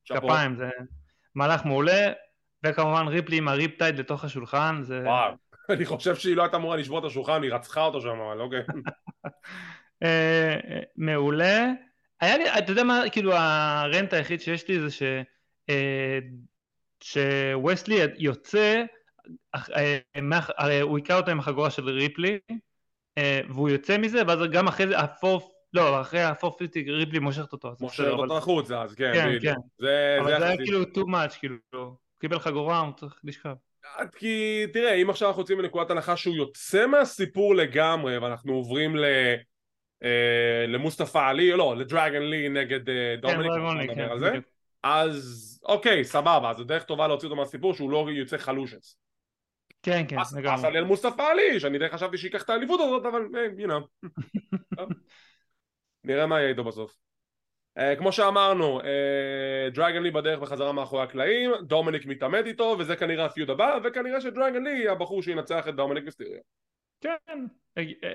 כפיים, 0.07 0.57
זה 0.57 0.71
מהלך 1.35 1.65
מעולה, 1.65 2.13
וכמובן 2.67 3.09
ריפלי 3.09 3.37
עם 3.37 3.49
הריפטייד 3.49 3.99
לתוך 3.99 4.25
השולחן, 4.25 4.81
זה... 4.83 5.01
וואו, 5.05 5.33
אני 5.71 5.85
חושב 5.85 6.17
שהיא 6.17 6.37
לא 6.37 6.43
הייתה 6.43 6.57
אמורה 6.57 6.77
לשבור 6.77 6.99
את 6.99 7.05
השולחן, 7.05 7.43
היא 7.43 7.53
רצחה 7.53 7.85
אותו 7.85 8.01
שם, 8.01 8.09
אבל 8.09 8.41
אוקיי. 8.41 8.63
מעולה. 10.97 11.67
היה 12.21 12.39
לי, 12.39 12.45
אתה 12.59 12.73
יודע 12.73 12.85
מה, 12.85 13.03
כאילו 13.13 13.33
הרנט 13.35 14.13
היחיד 14.13 14.41
שיש 14.41 14.69
לי 14.69 14.81
זה 14.81 14.91
ש... 14.91 15.03
אה, 15.71 16.19
שווסלי 17.01 17.99
יוצא, 18.17 18.83
אה, 19.55 20.81
הוא 20.83 20.99
היכה 20.99 21.15
אותה 21.15 21.31
עם 21.31 21.39
החגורה 21.39 21.71
של 21.71 21.89
ריפלי, 21.89 22.39
והוא 23.49 23.69
יוצא 23.69 23.99
מזה, 23.99 24.23
ואז 24.27 24.39
גם 24.53 24.69
אחרי 24.69 24.87
זה 24.87 24.99
הפורף, 24.99 25.45
לא, 25.73 26.01
אחרי 26.01 26.23
הפורפיטי 26.23 26.91
ריפלי 26.91 27.19
מושכת 27.19 27.53
אותו. 27.53 27.73
מושכת 27.81 28.09
אותו 28.09 28.39
החוצה, 28.39 28.83
אז 28.83 28.95
כן, 28.95 29.13
כן, 29.15 29.39
כן. 29.43 29.55
זה, 29.79 30.19
אבל 30.21 30.39
זה, 30.39 30.47
היה 30.47 30.57
כאילו 30.57 30.83
too 30.83 31.07
much, 31.09 31.39
כאילו, 31.39 31.57
קיבל 32.21 32.39
חגורה, 32.39 32.81
הוא 32.81 32.93
צריך 32.97 33.21
לשכב. 33.25 33.55
כי 34.17 34.65
תראה, 34.73 34.95
אם 34.95 35.11
עכשיו 35.11 35.29
אנחנו 35.29 35.43
יוצאים 35.43 35.59
מנקודת 35.59 35.91
הנחה 35.91 36.17
שהוא 36.17 36.37
יוצא 36.37 36.87
מהסיפור 36.87 37.55
לגמרי, 37.55 38.19
ואנחנו 38.19 38.53
עוברים 38.55 38.97
ל... 38.97 39.05
אה, 40.03 40.65
למוסטפא 40.69 41.19
עלי, 41.19 41.51
לא, 41.51 41.77
לדרגן 41.77 42.23
לי 42.23 42.49
נגד 42.49 42.89
אה, 42.89 43.15
דומיניק, 43.21 43.91
כן, 43.95 44.09
כן, 44.21 44.41
אז 44.83 45.61
אוקיי, 45.65 46.05
סבבה, 46.05 46.53
זו 46.57 46.65
דרך 46.65 46.83
טובה 46.83 47.09
להוציא 47.09 47.29
אותו 47.29 47.37
מהסיפור 47.37 47.75
שהוא 47.75 47.91
לא 47.91 48.07
יוצא 48.11 48.37
חלושס. 48.37 48.97
כן, 49.83 50.05
כן, 50.09 50.17
לגמרי. 50.37 50.55
אסל 50.55 50.77
אל 50.77 50.85
מוסטפא 50.85 51.23
עלי, 51.23 51.61
שאני 51.61 51.79
די 51.79 51.89
חשבתי 51.89 52.19
שייקח 52.19 52.43
את 52.43 52.51
האליפות 52.51 52.81
הזאת, 52.81 53.07
אבל, 53.07 53.23
you 53.59 53.69
know. 53.69 54.09
נראה 56.05 56.27
מה 56.27 56.39
יהיה 56.39 56.49
איתו 56.49 56.65
בסוף. 56.65 56.97
Uh, 57.79 57.99
כמו 57.99 58.13
שאמרנו, 58.13 58.81
דרגן 59.73 60.01
uh, 60.01 60.03
לי 60.03 60.11
בדרך 60.11 60.39
בחזרה 60.39 60.73
מאחורי 60.73 61.03
הקלעים, 61.03 61.51
דומיניק 61.63 62.07
מתעמת 62.07 62.47
איתו, 62.47 62.77
וזה 62.79 62.97
כנראה 62.97 63.25
הפיוד 63.25 63.51
הבא, 63.51 63.79
וכנראה 63.85 64.21
שדרגן 64.21 64.65
לי 64.65 64.71
יהיה 64.71 64.93
הבחור 64.93 65.23
שינצח 65.23 65.69
את 65.69 65.75
דומיניק 65.75 66.05
וסטיריו. 66.07 66.41
כן, 67.01 67.47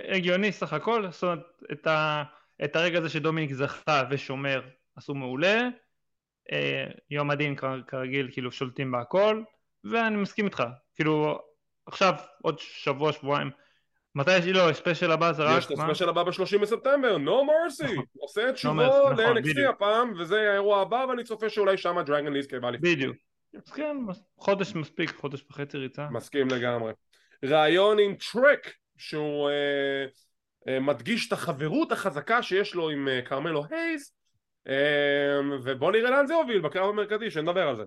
הגיוני 0.10 0.52
סך 0.52 0.74
הכל, 0.74 1.12
זאת 1.12 1.24
אומרת, 1.24 1.40
את, 1.72 1.88
ה, 1.88 2.24
את 2.64 2.76
הרגע 2.76 2.98
הזה 2.98 3.10
שדומיניק 3.10 3.54
זכה 3.54 4.04
ושומר 4.12 4.62
עשו 4.96 5.16
מעולה, 5.16 5.62
אה, 6.52 6.86
יום 7.10 7.32
הדין 7.32 7.56
כרגיל 7.88 8.30
כאילו 8.32 8.52
שולטים 8.52 8.92
בהכל, 8.92 9.44
ואני 9.84 10.16
מסכים 10.16 10.46
איתך, 10.46 10.64
כאילו 10.96 11.40
עכשיו 11.86 12.14
עוד 12.42 12.60
שבוע 12.60 13.12
שבועיים 13.12 13.50
מתי 14.16 14.38
יש 14.38 14.46
לי 14.46 14.54
לו, 14.54 14.70
הספיישל 14.70 15.12
הבא 15.12 15.32
זה 15.32 15.44
רק... 15.44 15.58
יש 15.58 15.66
את 15.66 15.72
הספיישל 15.72 16.10
הבא 16.10 16.24
ב-30 16.24 16.62
בספטמבר, 16.62 17.16
no 17.16 17.30
mercy, 17.30 17.92
נכון. 17.92 18.06
עושה 18.18 18.50
את 18.50 18.58
שובו 18.58 18.84
נכון, 18.84 19.20
ל-NXT 19.20 19.70
הפעם, 19.70 20.14
וזה 20.20 20.50
האירוע 20.50 20.82
הבא, 20.82 21.06
ואני 21.10 21.24
צופה 21.24 21.50
שאולי 21.50 21.78
שם 21.78 22.02
דרגן 22.06 22.34
ליסט 22.34 22.50
קייבה 22.50 22.72
לפני. 22.72 22.96
בדיוק. 22.96 23.18
אז 23.56 23.72
כן, 23.72 23.98
חודש 24.38 24.76
מספיק, 24.76 25.16
חודש 25.16 25.46
וחצי 25.50 25.78
ריצה. 25.78 26.08
מסכים 26.12 26.48
לגמרי. 26.48 26.94
ראיון 27.44 28.00
עם 28.00 28.16
טריק, 28.16 28.74
שהוא 28.98 29.50
אה, 29.50 30.06
אה, 30.68 30.80
מדגיש 30.80 31.28
את 31.28 31.34
החברות 31.34 31.92
החזקה 31.92 32.44
שיש 32.44 32.76
לו 32.76 32.90
עם 32.90 33.08
אה, 33.08 33.22
כרמלו 33.22 33.64
הייז, 33.70 34.14
אה, 34.68 35.40
ובוא 35.64 35.92
נראה 35.92 36.10
לאן 36.10 36.28
זה 36.28 36.34
הוביל 36.34 36.62
בקרב 36.62 36.90
המרכזי, 36.90 37.32
שנדבר 37.32 37.68
על 37.68 37.76
זה. 37.78 37.84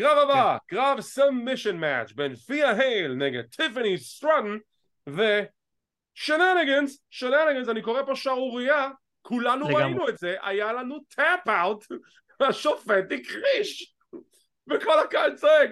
קרב 0.00 0.18
הבא, 0.18 0.56
כן. 0.68 0.76
קרב 0.76 1.00
submission 1.00 1.76
match 1.76 2.12
בין 2.12 2.34
תיאה 2.34 2.70
הייל 2.70 3.12
נגד 3.12 3.42
טיפני 3.42 3.98
סטרטן 3.98 4.56
ו 5.06 5.21
shenanigans, 5.21 7.04
shenanigans, 7.10 7.68
אני 7.68 7.82
קורא 7.82 8.02
פה 8.02 8.16
שערורייה, 8.16 8.90
כולנו 9.22 9.68
לגמרי. 9.68 9.82
ראינו 9.82 10.08
את 10.08 10.18
זה, 10.18 10.36
היה 10.42 10.72
לנו 10.72 10.98
tap 11.08 11.48
out, 11.48 11.84
השופט 12.48 13.04
הכחיש, 13.12 13.94
וכל 14.70 14.98
הקהל 15.04 15.36
צועק, 15.36 15.70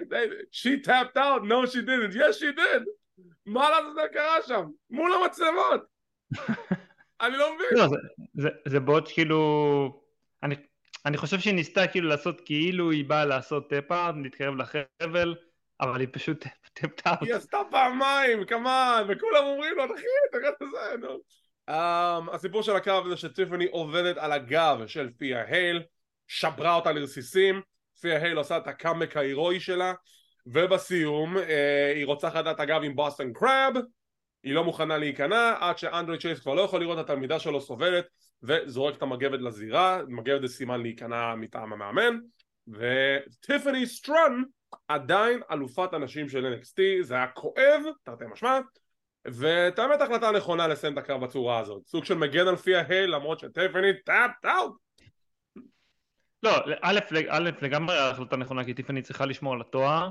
she 0.51 0.85
tapped 0.85 1.17
out, 1.17 1.43
no 1.43 1.65
she 1.71 1.81
didn't, 1.81 2.13
yes 2.13 2.39
she 2.39 2.59
did, 2.59 2.83
מה 3.45 3.69
לעשות 3.69 3.95
זה 3.95 4.01
קרה 4.13 4.37
שם, 4.47 4.65
מול 4.89 5.11
המצלמות, 5.13 5.81
אני 7.21 7.37
לא 7.37 7.55
מבין. 7.55 7.67
לא, 7.71 7.87
זה, 7.87 7.95
זה, 8.33 8.49
זה 8.67 8.79
בוט 8.79 9.09
כאילו, 9.13 9.98
אני, 11.05 11.17
חושב 11.17 11.39
שהיא 11.39 11.53
ניסתה 11.53 11.87
כאילו 11.87 12.09
לעשות 12.09 12.41
כאילו 12.45 12.91
היא 12.91 13.05
באה 13.05 13.25
לעשות 13.25 13.69
tap 13.69 13.89
out, 13.89 14.15
להתקרב 14.23 14.55
לחבל, 14.55 15.35
אבל 15.81 15.99
היא 15.99 16.07
פשוט 16.11 16.45
tapped 16.73 17.07
out. 17.07 17.21
היא 17.21 17.33
עשתה 17.33 17.57
פעמיים, 17.71 18.45
כמובן, 18.45 19.03
וכולם 19.09 19.43
אומרים 19.45 19.75
לו, 19.77 19.85
אחי, 19.85 20.03
תראה 20.31 20.49
את 20.49 20.55
זה, 20.59 20.97
נו. 21.07 21.19
Um, 21.69 22.35
הסיפור 22.35 22.63
של 22.63 22.75
הקרב 22.75 23.09
זה 23.09 23.17
שטיפני 23.17 23.65
עובדת 23.65 24.17
על 24.17 24.31
הגב 24.31 24.87
של 24.87 25.09
תיאה 25.17 25.45
הייל, 25.47 25.83
שברה 26.27 26.75
אותה 26.75 26.91
לרסיסים, 26.91 27.61
תיאה 28.01 28.23
הייל 28.23 28.37
עושה 28.37 28.57
את 28.57 28.67
הקאמק 28.67 29.17
ההירואי 29.17 29.59
שלה, 29.59 29.93
ובסיום 30.45 31.37
uh, 31.37 31.41
היא 31.95 32.05
רוצחת 32.05 32.47
את 32.47 32.59
הגב 32.59 32.81
עם 32.83 32.95
Boston 32.95 33.33
crab, 33.33 33.73
היא 34.43 34.53
לא 34.53 34.63
מוכנה 34.63 34.97
להיכנע 34.97 35.53
עד 35.59 35.77
שאנדרה 35.77 36.17
צ'ייס 36.17 36.39
כבר 36.39 36.53
לא 36.53 36.61
יכול 36.61 36.81
לראות 36.81 36.99
את 36.99 37.03
התלמידה 37.03 37.39
שלו 37.39 37.61
סובלת 37.61 38.05
וזורק 38.43 38.95
את 38.95 39.01
המגבת 39.01 39.41
לזירה, 39.41 40.01
מגבת 40.07 40.41
זה 40.41 40.47
סימן 40.47 40.81
להיכנע 40.81 41.35
מטעם 41.35 41.73
המאמן 41.73 42.19
וטיפני 42.67 43.85
סטרטון 43.85 44.43
עדיין 44.87 45.41
אלופת 45.51 45.93
הנשים 45.93 46.29
של 46.29 46.53
NXT, 46.53 46.81
זה 47.01 47.15
היה 47.15 47.27
כואב, 47.27 47.81
תרתי 48.03 48.25
משמע, 48.31 48.59
ואת 49.25 49.79
האמת 49.79 50.01
החלטה 50.01 50.31
נכונה 50.31 50.67
לסיים 50.67 50.93
את 50.93 50.97
הקרב 50.97 51.23
בצורה 51.23 51.59
הזאת, 51.59 51.87
סוג 51.87 52.05
של 52.05 52.15
מגן 52.15 52.47
על 52.47 52.55
תיאה 52.55 52.75
הייל 52.75 53.15
למרות 53.15 53.39
שטיפני 53.39 53.93
tap 54.05 54.31
tap 54.41 54.69
לא, 56.43 56.51
א', 56.81 56.99
א', 57.29 57.49
לגמרי 57.61 57.97
החלטה 57.97 58.35
נכונה 58.35 58.63
כי 58.63 58.73
טיפני 58.73 59.01
צריכה 59.01 59.25
לשמור 59.25 59.53
על 59.53 59.61
התואר, 59.61 60.09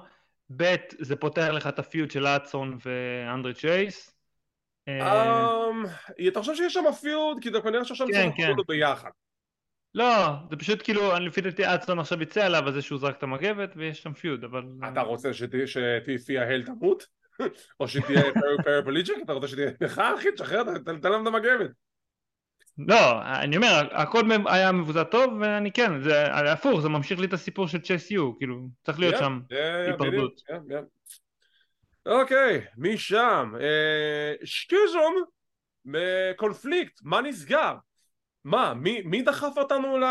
ב', 0.56 0.74
זה 0.98 1.16
פותח 1.16 1.48
לך 1.52 1.66
את 1.66 1.78
הפיוט 1.78 2.10
של 2.10 2.26
אדסון 2.26 2.78
ואנדרי 2.84 3.54
צ'ייס. 3.54 4.17
אמ, 4.88 5.85
אתה 6.29 6.40
חושב 6.40 6.55
שיש 6.55 6.74
שם 6.74 6.92
פיוט? 7.01 7.42
כי 7.42 7.51
זה 7.51 7.61
כנראה 7.61 7.85
ששם 7.85 8.07
כן, 8.12 8.31
כן. 8.37 8.53
ביחד. 8.68 9.11
לא, 9.94 10.33
זה 10.51 10.57
פשוט 10.57 10.83
כאילו, 10.83 11.16
אני 11.16 11.27
לפי 11.27 11.40
דעתי 11.40 11.74
אדסון 11.74 11.98
עכשיו 11.98 12.22
יצא 12.22 12.44
עליו 12.44 12.66
על 12.66 12.72
זה 12.72 12.83
שהוא 12.83 12.98
זרק 12.98 13.18
את 13.18 13.22
המגבת 13.22 13.72
ויש 13.77 14.03
שם 14.03 14.12
פיוד, 14.12 14.44
אבל... 14.44 14.62
אתה 14.92 15.01
רוצה 15.01 15.35
שתהיה 15.35 15.66
ההל 16.42 16.62
תמות? 16.62 17.07
או 17.81 17.88
שתהיה 17.88 18.22
פרפליצ'ק? 18.64 19.14
אתה 19.24 19.33
רוצה 19.33 19.48
שתהיה 19.48 19.70
לך 19.81 19.98
אחי? 19.98 20.33
תשחרר, 20.33 20.62
תן 20.85 21.11
להם 21.11 21.22
את 21.22 21.27
המגבת. 21.27 21.70
לא, 22.79 23.22
אני 23.22 23.57
אומר, 23.57 23.88
הכל 23.92 24.22
היה 24.46 24.72
מבוזר 24.72 25.05
טוב, 25.05 25.35
ואני 25.40 25.72
כן, 25.72 26.01
זה 26.01 26.24
הפוך, 26.53 26.81
זה 26.81 26.88
ממשיך 26.88 27.20
לי 27.20 27.27
את 27.27 27.33
הסיפור 27.33 27.68
של 27.68 27.79
צ'ייס 27.79 28.11
יו, 28.11 28.38
כאילו, 28.38 28.68
צריך 28.85 29.01
להיות 29.01 29.18
שם 29.18 29.40
היפרדות. 29.87 30.42
אוקיי, 32.08 32.64
משם, 32.76 33.52
אה, 33.60 34.34
שקיזום 34.44 35.24
בקונפליקט, 35.84 37.00
מה 37.02 37.20
נסגר? 37.20 37.74
מה, 38.44 38.74
מי, 38.74 39.02
מי 39.04 39.22
דחף 39.22 39.52
אותנו 39.56 39.98
ל, 39.98 40.04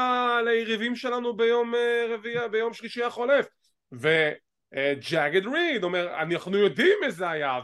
ליריבים 0.45 0.95
שלנו 0.95 1.37
ביום 1.37 1.75
אה, 1.75 2.05
רביעי, 2.09 2.49
ביום 2.49 2.73
שלישי 2.73 3.03
החולף? 3.03 3.45
וג'אגד 3.91 5.47
ריד 5.47 5.83
אומר, 5.83 6.13
אנחנו 6.21 6.57
יודעים 6.57 6.97
מי 7.01 7.11
זה 7.11 7.29
היה, 7.29 7.59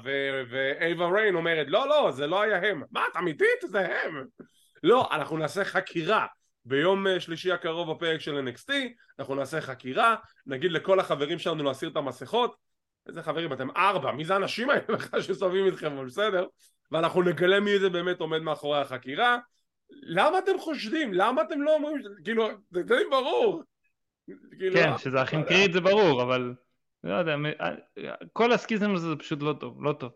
ואייבה 0.49 1.09
ריין 1.09 1.35
אומרת, 1.35 1.67
לא, 1.69 1.87
לא, 1.87 2.11
זה 2.11 2.27
לא 2.27 2.41
היה 2.41 2.69
הם. 2.69 2.83
מה, 2.91 3.01
את 3.11 3.17
אמיתית? 3.17 3.61
זה 3.61 3.79
הם. 3.79 4.25
לא, 4.83 5.09
אנחנו 5.11 5.37
נעשה 5.37 5.63
חקירה. 5.65 6.25
ביום 6.65 7.07
אה, 7.07 7.19
שלישי 7.19 7.51
הקרוב 7.51 7.91
בפרק 7.91 8.21
של 8.21 8.47
NXT, 8.47 8.73
אנחנו 9.19 9.35
נעשה 9.35 9.61
חקירה, 9.61 10.15
נגיד 10.45 10.71
לכל 10.71 10.99
החברים 10.99 11.39
שלנו 11.39 11.63
להסיר 11.63 11.89
את 11.89 11.95
המסכות. 11.95 12.72
איזה 13.07 13.23
חברים 13.23 13.53
אתם? 13.53 13.67
ארבע, 13.77 14.11
מי 14.11 14.25
זה 14.25 14.33
האנשים 14.33 14.69
האלה 14.69 14.81
בכלל 14.97 15.21
שסובבים 15.21 15.65
איתכם, 15.65 15.97
אבל 15.97 16.05
בסדר. 16.05 16.45
ואנחנו 16.91 17.23
נגלה 17.23 17.59
מי 17.59 17.79
זה 17.79 17.89
באמת 17.89 18.19
עומד 18.19 18.39
מאחורי 18.39 18.79
החקירה. 18.79 19.37
למה 19.89 20.39
אתם 20.39 20.59
חושדים? 20.59 21.13
למה 21.13 21.41
אתם 21.41 21.61
לא 21.61 21.75
אומרים, 21.75 21.95
כאילו, 22.23 22.47
זה 22.71 22.83
די 22.83 23.03
ברור. 23.11 23.63
כאילו, 24.57 24.75
כן, 24.75 24.97
שזה 24.97 25.21
אחים 25.21 25.39
לא 25.39 25.45
קריט 25.45 25.73
זה 25.73 25.81
ברור, 25.81 26.23
אבל 26.23 26.53
לא 27.03 27.13
יודע, 27.13 27.35
כל 28.33 28.51
הסקיזם 28.51 28.95
הזה 28.95 29.09
זה 29.09 29.15
פשוט 29.15 29.41
לא 29.41 29.53
טוב, 29.59 29.83
לא 29.83 29.93
טוב. 29.93 30.11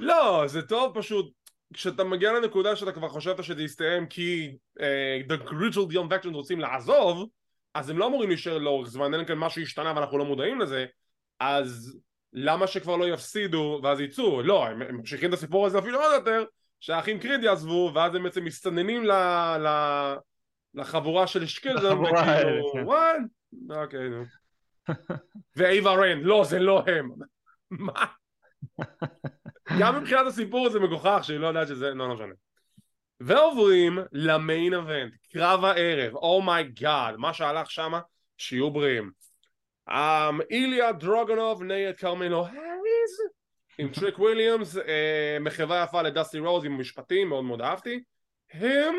לא, 0.00 0.44
זה 0.46 0.62
טוב 0.62 0.98
פשוט, 0.98 1.32
כשאתה 1.74 2.04
מגיע 2.04 2.32
לנקודה 2.32 2.76
שאתה 2.76 2.92
כבר 2.92 3.08
חשבת 3.08 3.44
שזה 3.44 3.62
יסתיים 3.62 4.06
כי 4.06 4.56
uh, 4.78 5.32
The 5.32 5.48
Crucial 5.48 5.92
Dion 5.92 6.12
Vection 6.12 6.32
רוצים 6.32 6.60
לעזוב, 6.60 7.28
אז 7.74 7.90
הם 7.90 7.98
לא 7.98 8.06
אמורים 8.06 8.28
להישאר 8.28 8.58
לאורך 8.58 8.88
זמן, 8.88 9.14
אין 9.14 9.26
כאן 9.26 9.38
משהו 9.38 9.62
השתנה 9.62 9.92
ואנחנו 9.96 10.18
לא 10.18 10.24
מודעים 10.24 10.60
לזה, 10.60 10.86
אז 11.40 12.00
למה 12.32 12.66
שכבר 12.66 12.96
לא 12.96 13.08
יפסידו 13.08 13.80
ואז 13.82 14.00
יצאו? 14.00 14.42
לא, 14.42 14.66
הם, 14.66 14.82
הם 14.82 14.96
ממשיכים 14.96 15.28
את 15.28 15.34
הסיפור 15.34 15.66
הזה 15.66 15.78
אפילו 15.78 16.00
עוד 16.00 16.12
יותר, 16.14 16.44
שהאחים 16.80 17.18
קריד 17.18 17.42
יעזבו 17.42 17.92
ואז 17.94 18.14
הם 18.14 18.22
בעצם 18.22 18.44
מסתננים 18.44 19.04
ל, 19.04 19.12
ל, 19.58 19.68
לחבורה 20.74 21.26
של 21.26 21.46
שקלזון 21.46 21.98
וכאילו 21.98 22.72
כן. 22.72 22.84
וואט? 22.84 23.16
אוקיי 23.70 24.08
נו 24.08 24.24
ואיבה 25.56 25.94
ריין 25.94 26.20
לא 26.20 26.44
זה 26.44 26.58
לא 26.58 26.84
הם 26.86 27.10
מה? 27.70 28.04
גם 29.80 30.00
מבחינת 30.00 30.26
הסיפור 30.26 30.70
זה 30.70 30.80
מגוחך 30.80 31.20
שהיא 31.22 31.38
לא 31.38 31.46
יודעת 31.46 31.68
שזה 31.68 31.90
לא, 31.90 32.08
לא 32.08 32.14
משנה 32.14 32.34
ועוברים 33.20 33.98
למיין 34.12 34.74
אבנט 34.74 35.12
קרב 35.32 35.64
הערב 35.64 36.14
אומייגאד 36.14 37.14
oh 37.14 37.18
מה 37.18 37.32
שהלך 37.32 37.70
שמה 37.70 38.00
שיהיו 38.36 38.70
בריאים 38.70 39.10
איליה 40.50 40.92
דרוגנוב 40.92 41.62
נגד 41.62 41.92
קרמנו 41.96 42.46
האריז 42.46 43.18
עם 43.78 43.88
טריק 43.88 44.18
וויליאמס, 44.18 44.76
אה, 44.76 45.36
מחווה 45.40 45.84
יפה 45.84 46.02
לדסטי 46.02 46.38
רוז 46.38 46.64
עם 46.64 46.80
משפטים, 46.80 47.28
מאוד 47.28 47.44
מאוד 47.44 47.60
אהבתי. 47.60 48.02
הם, 48.52 48.94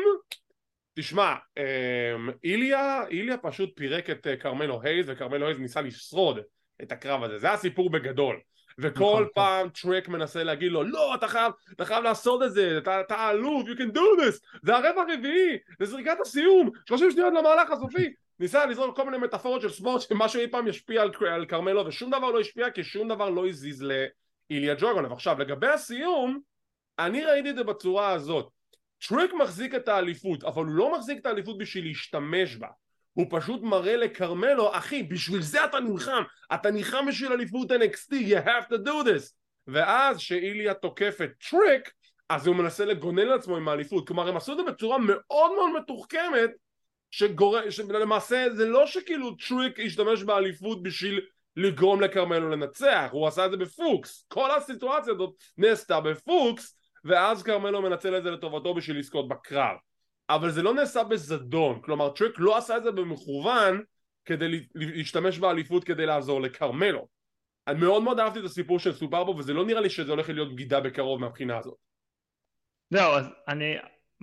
תשמע, 0.94 1.34
אה, 1.58 2.16
איליה, 2.44 3.02
איליה 3.10 3.36
פשוט 3.36 3.70
פירק 3.76 4.10
את 4.10 4.26
אה, 4.26 4.36
כרמלו 4.36 4.82
הייז, 4.82 5.06
וכרמלו 5.08 5.46
הייז 5.46 5.58
ניסה 5.58 5.80
לשרוד 5.80 6.38
את 6.82 6.92
הקרב 6.92 7.22
הזה, 7.22 7.38
זה 7.38 7.52
הסיפור 7.52 7.90
בגדול. 7.90 8.40
וכל 8.78 9.00
נכון, 9.00 9.26
פעם 9.34 9.68
טרק 9.68 10.08
מנסה 10.08 10.42
להגיד 10.42 10.72
לו 10.72 10.82
לא 10.82 11.14
אתה 11.14 11.28
חייב, 11.28 11.52
אתה 11.72 11.84
חייב 11.84 12.04
לעשות 12.04 12.42
את 12.42 12.52
זה 12.52 12.78
אתה, 12.78 13.00
אתה 13.00 13.30
אלוף 13.30 13.68
you 13.68 13.78
can 13.78 13.94
do 13.96 14.20
this 14.20 14.58
זה 14.62 14.76
הרבע 14.76 15.02
הרביעי 15.02 15.58
זה 15.78 15.84
זריקת 15.84 16.16
הסיום 16.20 16.70
30 16.88 17.10
שניות 17.10 17.34
למהלך 17.34 17.70
הסופי 17.70 18.14
ניסה 18.40 18.66
לזרוק 18.66 18.96
כל 18.96 19.04
מיני 19.04 19.18
מטאפורות 19.18 19.62
של 19.62 19.70
ספורט 19.70 20.00
שמשהו 20.00 20.40
אי 20.40 20.50
פעם 20.50 20.68
ישפיע 20.68 21.02
על, 21.02 21.10
על 21.30 21.46
כרמלו 21.46 21.86
ושום 21.86 22.10
דבר 22.10 22.30
לא 22.30 22.40
השפיע 22.40 22.70
כי 22.70 22.84
שום 22.84 23.08
דבר 23.08 23.30
לא 23.30 23.48
הזיז 23.48 23.82
ל... 23.82 24.04
איליה 24.50 24.74
ג'וגונוב. 24.74 25.12
עכשיו 25.12 25.38
לגבי 25.38 25.66
הסיום, 25.66 26.40
אני 26.98 27.24
ראיתי 27.24 27.50
את 27.50 27.56
זה 27.56 27.64
בצורה 27.64 28.12
הזאת. 28.12 28.48
טריק 29.08 29.32
מחזיק 29.32 29.74
את 29.74 29.88
האליפות, 29.88 30.44
אבל 30.44 30.64
הוא 30.64 30.74
לא 30.74 30.94
מחזיק 30.94 31.18
את 31.18 31.26
האליפות 31.26 31.58
בשביל 31.58 31.84
להשתמש 31.84 32.56
בה. 32.56 32.68
הוא 33.12 33.26
פשוט 33.30 33.62
מראה 33.62 33.96
לכרמלו, 33.96 34.76
אחי, 34.76 35.02
בשביל 35.02 35.42
זה 35.42 35.64
אתה 35.64 35.80
נלחם, 35.80 36.22
אתה 36.54 36.70
נלחם 36.70 37.06
בשביל 37.08 37.32
אליפות 37.32 37.70
NXT, 37.70 38.12
you 38.12 38.46
have 38.46 38.68
to 38.70 38.76
do 38.86 39.06
this. 39.06 39.32
ואז 39.66 40.20
שאיליה 40.20 40.74
תוקף 40.74 41.18
את 41.24 41.30
טריק, 41.50 41.92
אז 42.28 42.46
הוא 42.46 42.56
מנסה 42.56 42.84
לגונן 42.84 43.26
לעצמו 43.26 43.56
עם 43.56 43.68
האליפות. 43.68 44.06
כלומר, 44.06 44.28
הם 44.28 44.36
עשו 44.36 44.52
את 44.52 44.56
זה 44.56 44.62
בצורה 44.62 44.98
מאוד 44.98 45.52
מאוד 45.54 45.82
מתוחכמת, 45.82 46.50
שגורם, 47.16 47.70
שלמעשה 47.70 48.46
זה 48.54 48.64
לא 48.64 48.86
שכאילו 48.86 49.34
טריק 49.34 49.80
השתמש 49.86 50.22
באליפות 50.22 50.82
בשביל 50.82 51.20
לגרום 51.56 52.00
לכרמלו 52.00 52.50
לנצח, 52.50 53.08
הוא 53.12 53.26
עשה 53.26 53.46
את 53.46 53.50
זה 53.50 53.56
בפוקס, 53.56 54.26
כל 54.28 54.50
הסיטואציה 54.50 55.12
הזאת 55.12 55.34
נעשתה 55.58 56.00
בפוקס 56.00 56.78
ואז 57.04 57.42
כרמלו 57.42 57.82
מנצל 57.82 58.16
את 58.18 58.22
זה 58.22 58.30
לטובתו 58.30 58.74
בשביל 58.74 58.98
לזכות 58.98 59.28
בקרב. 59.28 59.76
אבל 60.30 60.50
זה 60.50 60.62
לא 60.62 60.74
נעשה 60.74 61.04
בזדון, 61.04 61.80
כלומר 61.84 62.08
טריק 62.10 62.34
לא 62.38 62.56
עשה 62.56 62.76
את 62.76 62.82
זה 62.82 62.90
במכוון 62.90 63.82
כדי 64.24 64.66
להשתמש 64.74 65.38
באליפות 65.38 65.84
כדי 65.84 66.06
לעזור 66.06 66.42
לכרמלו. 66.42 67.08
אני 67.68 67.80
מאוד 67.80 68.02
מאוד 68.02 68.20
אהבתי 68.20 68.38
את 68.38 68.44
הסיפור 68.44 68.78
שסופר 68.78 69.24
בו 69.24 69.36
וזה 69.36 69.52
לא 69.52 69.64
נראה 69.64 69.80
לי 69.80 69.90
שזה 69.90 70.10
הולך 70.10 70.28
להיות 70.28 70.52
בגידה 70.52 70.80
בקרוב 70.80 71.20
מהבחינה 71.20 71.58
הזאת. 71.58 71.76
זהו, 72.90 73.12
אז 73.12 73.26
אני 73.48 73.76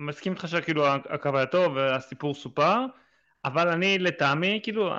מסכים 0.06 0.32
איתך 0.32 0.48
שכאילו 0.48 0.86
הקו 0.86 1.30
היה 1.34 1.46
טוב 1.46 1.76
והסיפור 1.76 2.34
סופר 2.34 2.86
אבל 3.44 3.68
אני 3.68 3.98
לטעמי 3.98 4.60
כאילו 4.62 4.90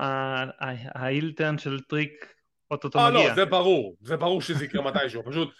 ה 0.95 1.02
heel 1.02 1.29
turn 1.29 1.57
של 1.57 1.79
טריק 1.79 2.33
אוטוטו 2.71 2.99
מגיע. 2.99 3.19
אה 3.19 3.27
לא, 3.27 3.35
זה 3.35 3.45
ברור, 3.45 3.95
זה 4.01 4.17
ברור 4.17 4.41
שזה 4.41 4.65
יקרה 4.65 4.81
מתישהו, 4.81 5.23
פשוט... 5.25 5.53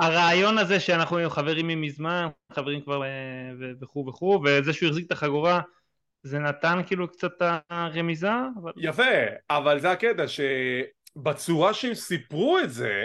הרעיון 0.00 0.58
הזה 0.58 0.80
שאנחנו 0.80 1.30
חברים 1.30 1.66
ממזמן, 1.66 2.28
חברים 2.52 2.80
כבר 2.80 3.04
אה, 3.04 3.08
וכו' 3.80 4.06
וכו', 4.08 4.42
וזה 4.44 4.72
שהוא 4.72 4.88
החזיק 4.88 5.06
את 5.06 5.12
החגורה 5.12 5.60
זה 6.22 6.38
נתן 6.38 6.80
כאילו 6.86 7.08
קצת 7.08 7.32
הרמיזה. 7.70 8.30
אבל... 8.62 8.72
יפה, 8.76 9.02
אבל 9.50 9.78
זה 9.78 9.90
הקטע 9.90 10.24
שבצורה 10.28 11.74
שהם 11.74 11.94
סיפרו 11.94 12.58
את 12.58 12.70
זה 12.70 13.04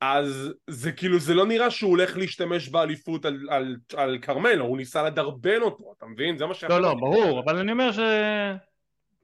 אז 0.00 0.52
זה 0.66 0.92
כאילו 0.92 1.18
זה 1.18 1.34
לא 1.34 1.46
נראה 1.46 1.70
שהוא 1.70 1.90
הולך 1.90 2.16
להשתמש 2.16 2.68
באליפות 2.68 3.24
על, 3.24 3.46
על, 3.50 3.76
על 3.96 4.18
כרמלו, 4.22 4.64
הוא 4.64 4.76
ניסה 4.76 5.02
לדרבן 5.02 5.62
אותו, 5.62 5.94
אתה 5.96 6.06
מבין? 6.06 6.38
זה 6.38 6.46
מה 6.46 6.54
ש... 6.54 6.64
לא, 6.64 6.80
לא, 6.80 6.94
ברור, 6.94 7.40
אבל 7.40 7.56
אני 7.56 7.72
אומר 7.72 7.92
ש... 7.92 7.98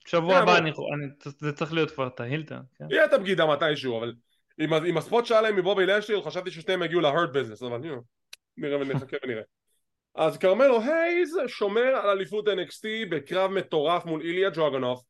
שבוע 0.06 0.38
yeah, 0.38 0.42
הבא 0.42 0.58
אני, 0.58 0.70
אני, 0.70 1.06
זה 1.38 1.52
צריך 1.52 1.72
להיות 1.72 1.90
כבר 1.90 2.06
את 2.06 2.20
ה 2.20 2.24
heel 2.24 2.41
turn. 2.41 2.62
כן? 2.78 2.84
יהיה 2.90 3.04
את 3.04 3.12
הבגידה 3.12 3.46
מתישהו, 3.46 3.98
אבל 3.98 4.14
עם, 4.58 4.72
עם 4.72 4.96
הספוט 4.96 5.26
שהיה 5.26 5.40
להם 5.40 5.56
מבובי 5.56 5.86
לשלי, 5.86 6.22
חשבתי 6.22 6.50
ששניהם 6.50 6.82
יגיעו 6.82 7.00
ל 7.00 7.07
Hurt 7.07 7.32
Business, 7.32 7.62
אבל 7.62 7.80
know, 7.80 8.00
נראה 8.56 8.80
ונחכה 8.80 9.16
ונראה. 9.24 9.42
אז 10.14 10.38
כרמלו 10.38 10.80
הייז 10.82 11.38
שומר 11.46 11.96
על 12.02 12.08
אליפות 12.08 12.48
NXT 12.48 12.84
בקרב 13.10 13.50
מטורף 13.50 14.04
מול 14.04 14.20
איליה 14.20 14.50
דרגונוב. 14.54 15.02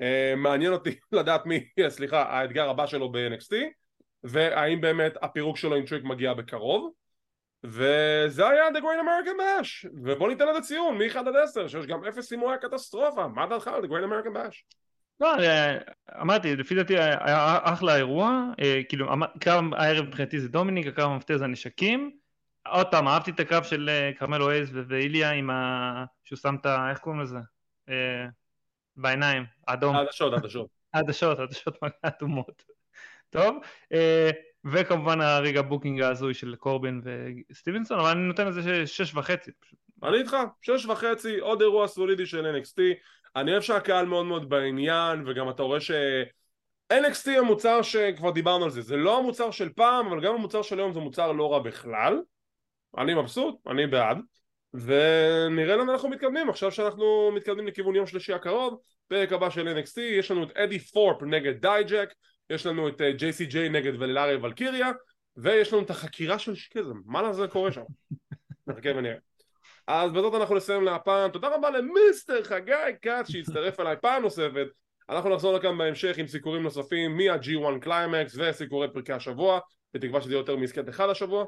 Uh, 0.00 0.36
מעניין 0.36 0.72
אותי 0.72 0.98
לדעת 1.12 1.46
מי, 1.46 1.64
סליחה, 1.88 2.22
האתגר 2.22 2.70
הבא 2.70 2.86
שלו 2.86 3.12
ב-NXT. 3.12 3.54
והאם 4.24 4.80
באמת 4.80 5.12
הפירוק 5.22 5.56
שלו 5.56 5.76
עם 5.76 5.86
טריק 5.86 6.04
מגיע 6.04 6.34
בקרוב 6.34 6.92
וזה 7.64 8.48
היה 8.48 8.68
The 8.68 8.80
Great 8.80 9.02
American 9.02 9.40
Bash 9.40 9.88
ובוא 10.04 10.28
ניתן 10.28 10.48
לזה 10.48 10.60
ציון 10.60 10.98
מ-1 10.98 11.18
עד 11.18 11.36
10 11.44 11.68
שיש 11.68 11.86
גם 11.86 12.04
אפס 12.04 12.28
סימוי 12.28 12.56
קטסטרופה 12.60 13.28
מה 13.28 13.46
דעתך 13.46 13.68
על 13.68 13.84
The 13.84 13.86
Great 13.86 14.04
American 14.04 14.36
Bash? 14.36 14.62
לא, 15.20 15.28
אמרתי, 16.20 16.56
לפי 16.56 16.74
דעתי 16.74 16.98
היה 16.98 17.58
אחלה 17.62 17.96
אירוע, 17.96 18.44
אה, 18.60 18.80
כאילו 18.88 19.06
קרב 19.40 19.64
הערב 19.74 20.04
מבחינתי 20.04 20.40
זה 20.40 20.48
דומיניק, 20.48 20.86
הקרב 20.86 21.10
המפתיע 21.10 21.38
זה 21.38 21.44
הנשקים 21.44 22.10
עוד 22.68 22.86
פעם, 22.90 23.08
אהבתי 23.08 23.30
את 23.30 23.40
הקרב 23.40 23.62
של 23.62 23.88
אה, 23.88 24.10
כרמלו 24.18 24.50
הייז 24.50 24.70
ואיליה 24.88 25.30
עם 25.30 25.50
ה... 25.50 26.04
שהוא 26.24 26.36
שם 26.36 26.56
את 26.60 26.66
ה... 26.66 26.90
איך 26.90 26.98
קוראים 26.98 27.20
לזה? 27.20 27.38
אה, 27.88 28.26
בעיניים, 28.96 29.44
אדום. 29.66 29.96
עדשות, 29.96 30.32
עדשות. 30.32 30.66
עדשות, 30.92 31.38
עדשות 31.38 31.76
אדומות. 32.02 32.62
טוב, 33.32 33.56
אה, 33.92 34.30
וכמובן 34.64 35.20
הרגע 35.20 35.62
booking 35.62 36.00
ההזוי 36.00 36.34
של 36.34 36.54
קורבין 36.54 37.02
וסטיבנסון, 37.50 37.98
אבל 37.98 38.10
אני 38.10 38.20
נותן 38.20 38.46
לזה 38.46 38.86
שש 38.86 39.14
וחצי. 39.14 39.50
אני 40.02 40.16
איתך, 40.16 40.36
שש 40.60 40.86
וחצי, 40.86 41.38
עוד 41.38 41.62
אירוע 41.62 41.88
סולידי 41.88 42.26
של 42.26 42.56
NXT, 42.56 42.80
אני 43.36 43.50
אוהב 43.50 43.62
שהקהל 43.62 44.06
מאוד 44.06 44.26
מאוד 44.26 44.48
בעניין, 44.48 45.28
וגם 45.28 45.50
אתה 45.50 45.62
רואה 45.62 45.80
ש... 45.80 45.90
NXT 46.92 47.30
המוצר 47.38 47.82
שכבר 47.82 48.30
דיברנו 48.30 48.64
על 48.64 48.70
זה, 48.70 48.82
זה 48.82 48.96
לא 48.96 49.18
המוצר 49.18 49.50
של 49.50 49.68
פעם, 49.72 50.06
אבל 50.06 50.20
גם 50.20 50.34
המוצר 50.34 50.62
של 50.62 50.78
היום 50.78 50.92
זה 50.92 51.00
מוצר 51.00 51.32
לא 51.32 51.52
רע 51.52 51.58
בכלל. 51.58 52.20
אני 52.98 53.14
מבסוט, 53.14 53.54
אני 53.66 53.86
בעד. 53.86 54.18
ונראה 54.74 55.76
לאן 55.76 55.88
אנחנו 55.88 56.08
מתקדמים, 56.08 56.50
עכשיו 56.50 56.72
שאנחנו 56.72 57.30
מתקדמים 57.34 57.66
לכיוון 57.66 57.96
יום 57.96 58.06
שלישי 58.06 58.32
הקרוב, 58.32 58.78
פרק 59.08 59.32
הבא 59.32 59.50
של 59.50 59.78
NXT, 59.78 60.00
יש 60.00 60.30
לנו 60.30 60.44
את 60.44 60.56
אדי 60.56 60.78
פורפ 60.78 61.22
נגד 61.22 61.60
דייג'ק, 61.60 62.14
יש 62.52 62.66
לנו 62.66 62.88
את 62.88 63.00
JCJ 63.00 63.56
אה, 63.56 63.68
נגד 63.68 63.92
ולארי 64.02 64.36
ולקיריה 64.36 64.90
ויש 65.36 65.72
לנו 65.72 65.82
את 65.82 65.90
החקירה 65.90 66.38
של 66.38 66.54
שקיזם 66.54 67.00
מה 67.06 67.22
לזה 67.22 67.48
קורה 67.48 67.72
שם? 67.72 67.82
נחכה 68.66 68.90
ונראה. 68.96 69.16
אז 69.86 70.12
בזאת 70.12 70.34
אנחנו 70.34 70.54
נסיים 70.54 70.84
להפעם. 70.84 71.30
תודה 71.30 71.48
רבה 71.48 71.70
למיסטר 71.70 72.42
חגי 72.44 72.72
כץ 73.02 73.30
שהצטרף 73.30 73.80
אליי 73.80 73.96
פעם 74.00 74.22
נוספת. 74.22 74.66
אנחנו 75.08 75.30
נחזור 75.30 75.54
לכאן 75.54 75.78
בהמשך 75.78 76.18
עם 76.18 76.26
סיקורים 76.26 76.62
נוספים 76.62 77.16
מה-G1 77.16 77.78
קליימקס 77.80 78.36
וסיקורי 78.38 78.88
פרקי 78.92 79.12
השבוע 79.12 79.60
בתקווה 79.94 80.20
שזה 80.20 80.32
יהיה 80.32 80.40
יותר 80.40 80.56
מעסקת 80.56 80.88
אחד 80.88 81.08
השבוע. 81.08 81.44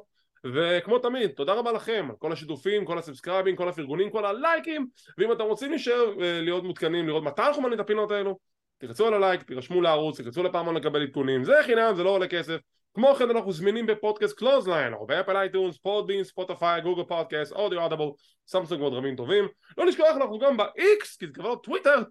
וכמו 0.55 0.99
תמיד, 0.99 1.31
תודה 1.31 1.53
רבה 1.53 1.73
לכם 1.73 2.07
על 2.11 2.17
כל 2.19 2.33
השיתופים, 2.33 2.85
כל 2.85 2.99
הסאבסקרייבים, 2.99 3.57
כל 3.57 3.69
הפרגונים, 3.69 4.11
כל 4.11 4.27
הלייקים. 4.27 4.87
ואם 5.19 5.33
אתם 5.33 5.45
רוצים 5.45 5.71
להישאר 5.71 6.23
אה, 6.23 6.41
להיות 6.41 6.65
מעודכנים, 6.65 7.07
לראות 7.07 7.25
מתי 7.25 7.43
אנחנו 7.43 7.63
מעלים 7.63 7.81
את 7.81 7.85
הפינות 7.85 8.11
האלו 8.11 8.39
תלחצו 8.79 9.07
על 9.07 9.15
הלייק, 9.15 9.43
תירשמו 9.43 9.81
לערוץ, 9.81 10.21
תלחצו 10.21 10.43
לפעמון 10.43 10.75
לקבל 10.75 11.03
עדכונים, 11.03 11.45
זה 11.45 11.55
חינם, 11.65 11.95
זה 11.97 12.03
לא 12.03 12.11
עולה 12.11 12.29
כסף. 12.29 12.57
כמו 12.95 13.15
כן 13.15 13.31
אנחנו 13.31 13.53
זמינים 13.53 13.87
בפודקאסט 13.87 14.39
קלוזליין, 14.39 14.93
אנחנו 14.93 15.07
באפל 15.07 15.37
אייטיונס, 15.37 15.79
פודבין, 15.79 16.25
ספוטיפיי, 16.25 16.81
גוגל 16.81 17.03
פודקאסט, 17.05 17.53
אודיו 17.53 17.87
אדבל, 17.87 18.05
סמסונג 18.47 18.81
ועוד 18.81 18.95
רבים 18.95 19.17
טובים. 19.17 19.49
לא 19.79 19.87
לשכוח 19.87 20.17
אנחנו 20.17 20.39
גם 20.39 20.57
ב-X, 20.57 21.19
כי 21.19 21.27
זה 21.27 21.33
כבר 21.33 21.49
לא 21.49 21.61
טוויטר, 21.63 22.03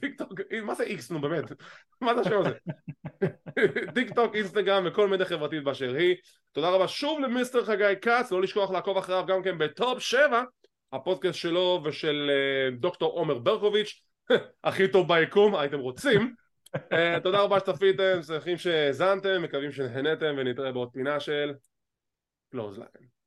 טיק 0.00 0.18
טוק, 0.18 0.32
מה 0.62 0.74
זה 0.74 0.84
X 0.84 1.12
נו 1.12 1.20
באמת? 1.20 1.44
מה 2.00 2.14
זה 2.14 2.20
השם 2.20 2.38
הזה? 2.38 2.50
טיק 3.94 4.14
טוק, 4.14 4.34
אינסטגרם 4.34 4.84
וכל 4.86 5.08
מדיה 5.08 5.26
חברתית 5.26 5.64
באשר 5.64 5.94
היא. 5.94 6.16
תודה 6.52 6.70
רבה 6.70 6.88
שוב 6.88 7.20
למיסטר 7.20 7.64
חגי 7.64 7.94
כץ, 8.02 8.32
לא 8.32 8.42
לשכוח 8.42 8.70
לעקוב 8.70 8.98
אחריו 8.98 9.24
גם 9.26 9.42
כן 9.42 9.58
בטופ 9.58 9.98
7, 9.98 10.42
הפודקאסט 10.92 11.38
שלו 11.38 11.80
ושל 11.84 12.30
אה, 12.30 12.76
דוקטור 12.76 13.12
עומר 13.12 13.38
ברקוביץ'. 13.38 14.07
הכי 14.64 14.88
טוב 14.88 15.08
ביקום, 15.08 15.54
הייתם 15.54 15.78
רוצים. 15.78 16.34
uh, 16.76 16.80
תודה 17.22 17.40
רבה 17.40 17.60
שצפיתם, 17.60 18.22
שמחים 18.22 18.56
שהאזנתם, 18.56 19.42
מקווים 19.42 19.72
שנהנתם 19.72 20.34
ונתראה 20.38 20.72
בעוד 20.72 20.88
פינה 20.92 21.20
של 21.20 21.54
קלוזליין. 22.52 23.17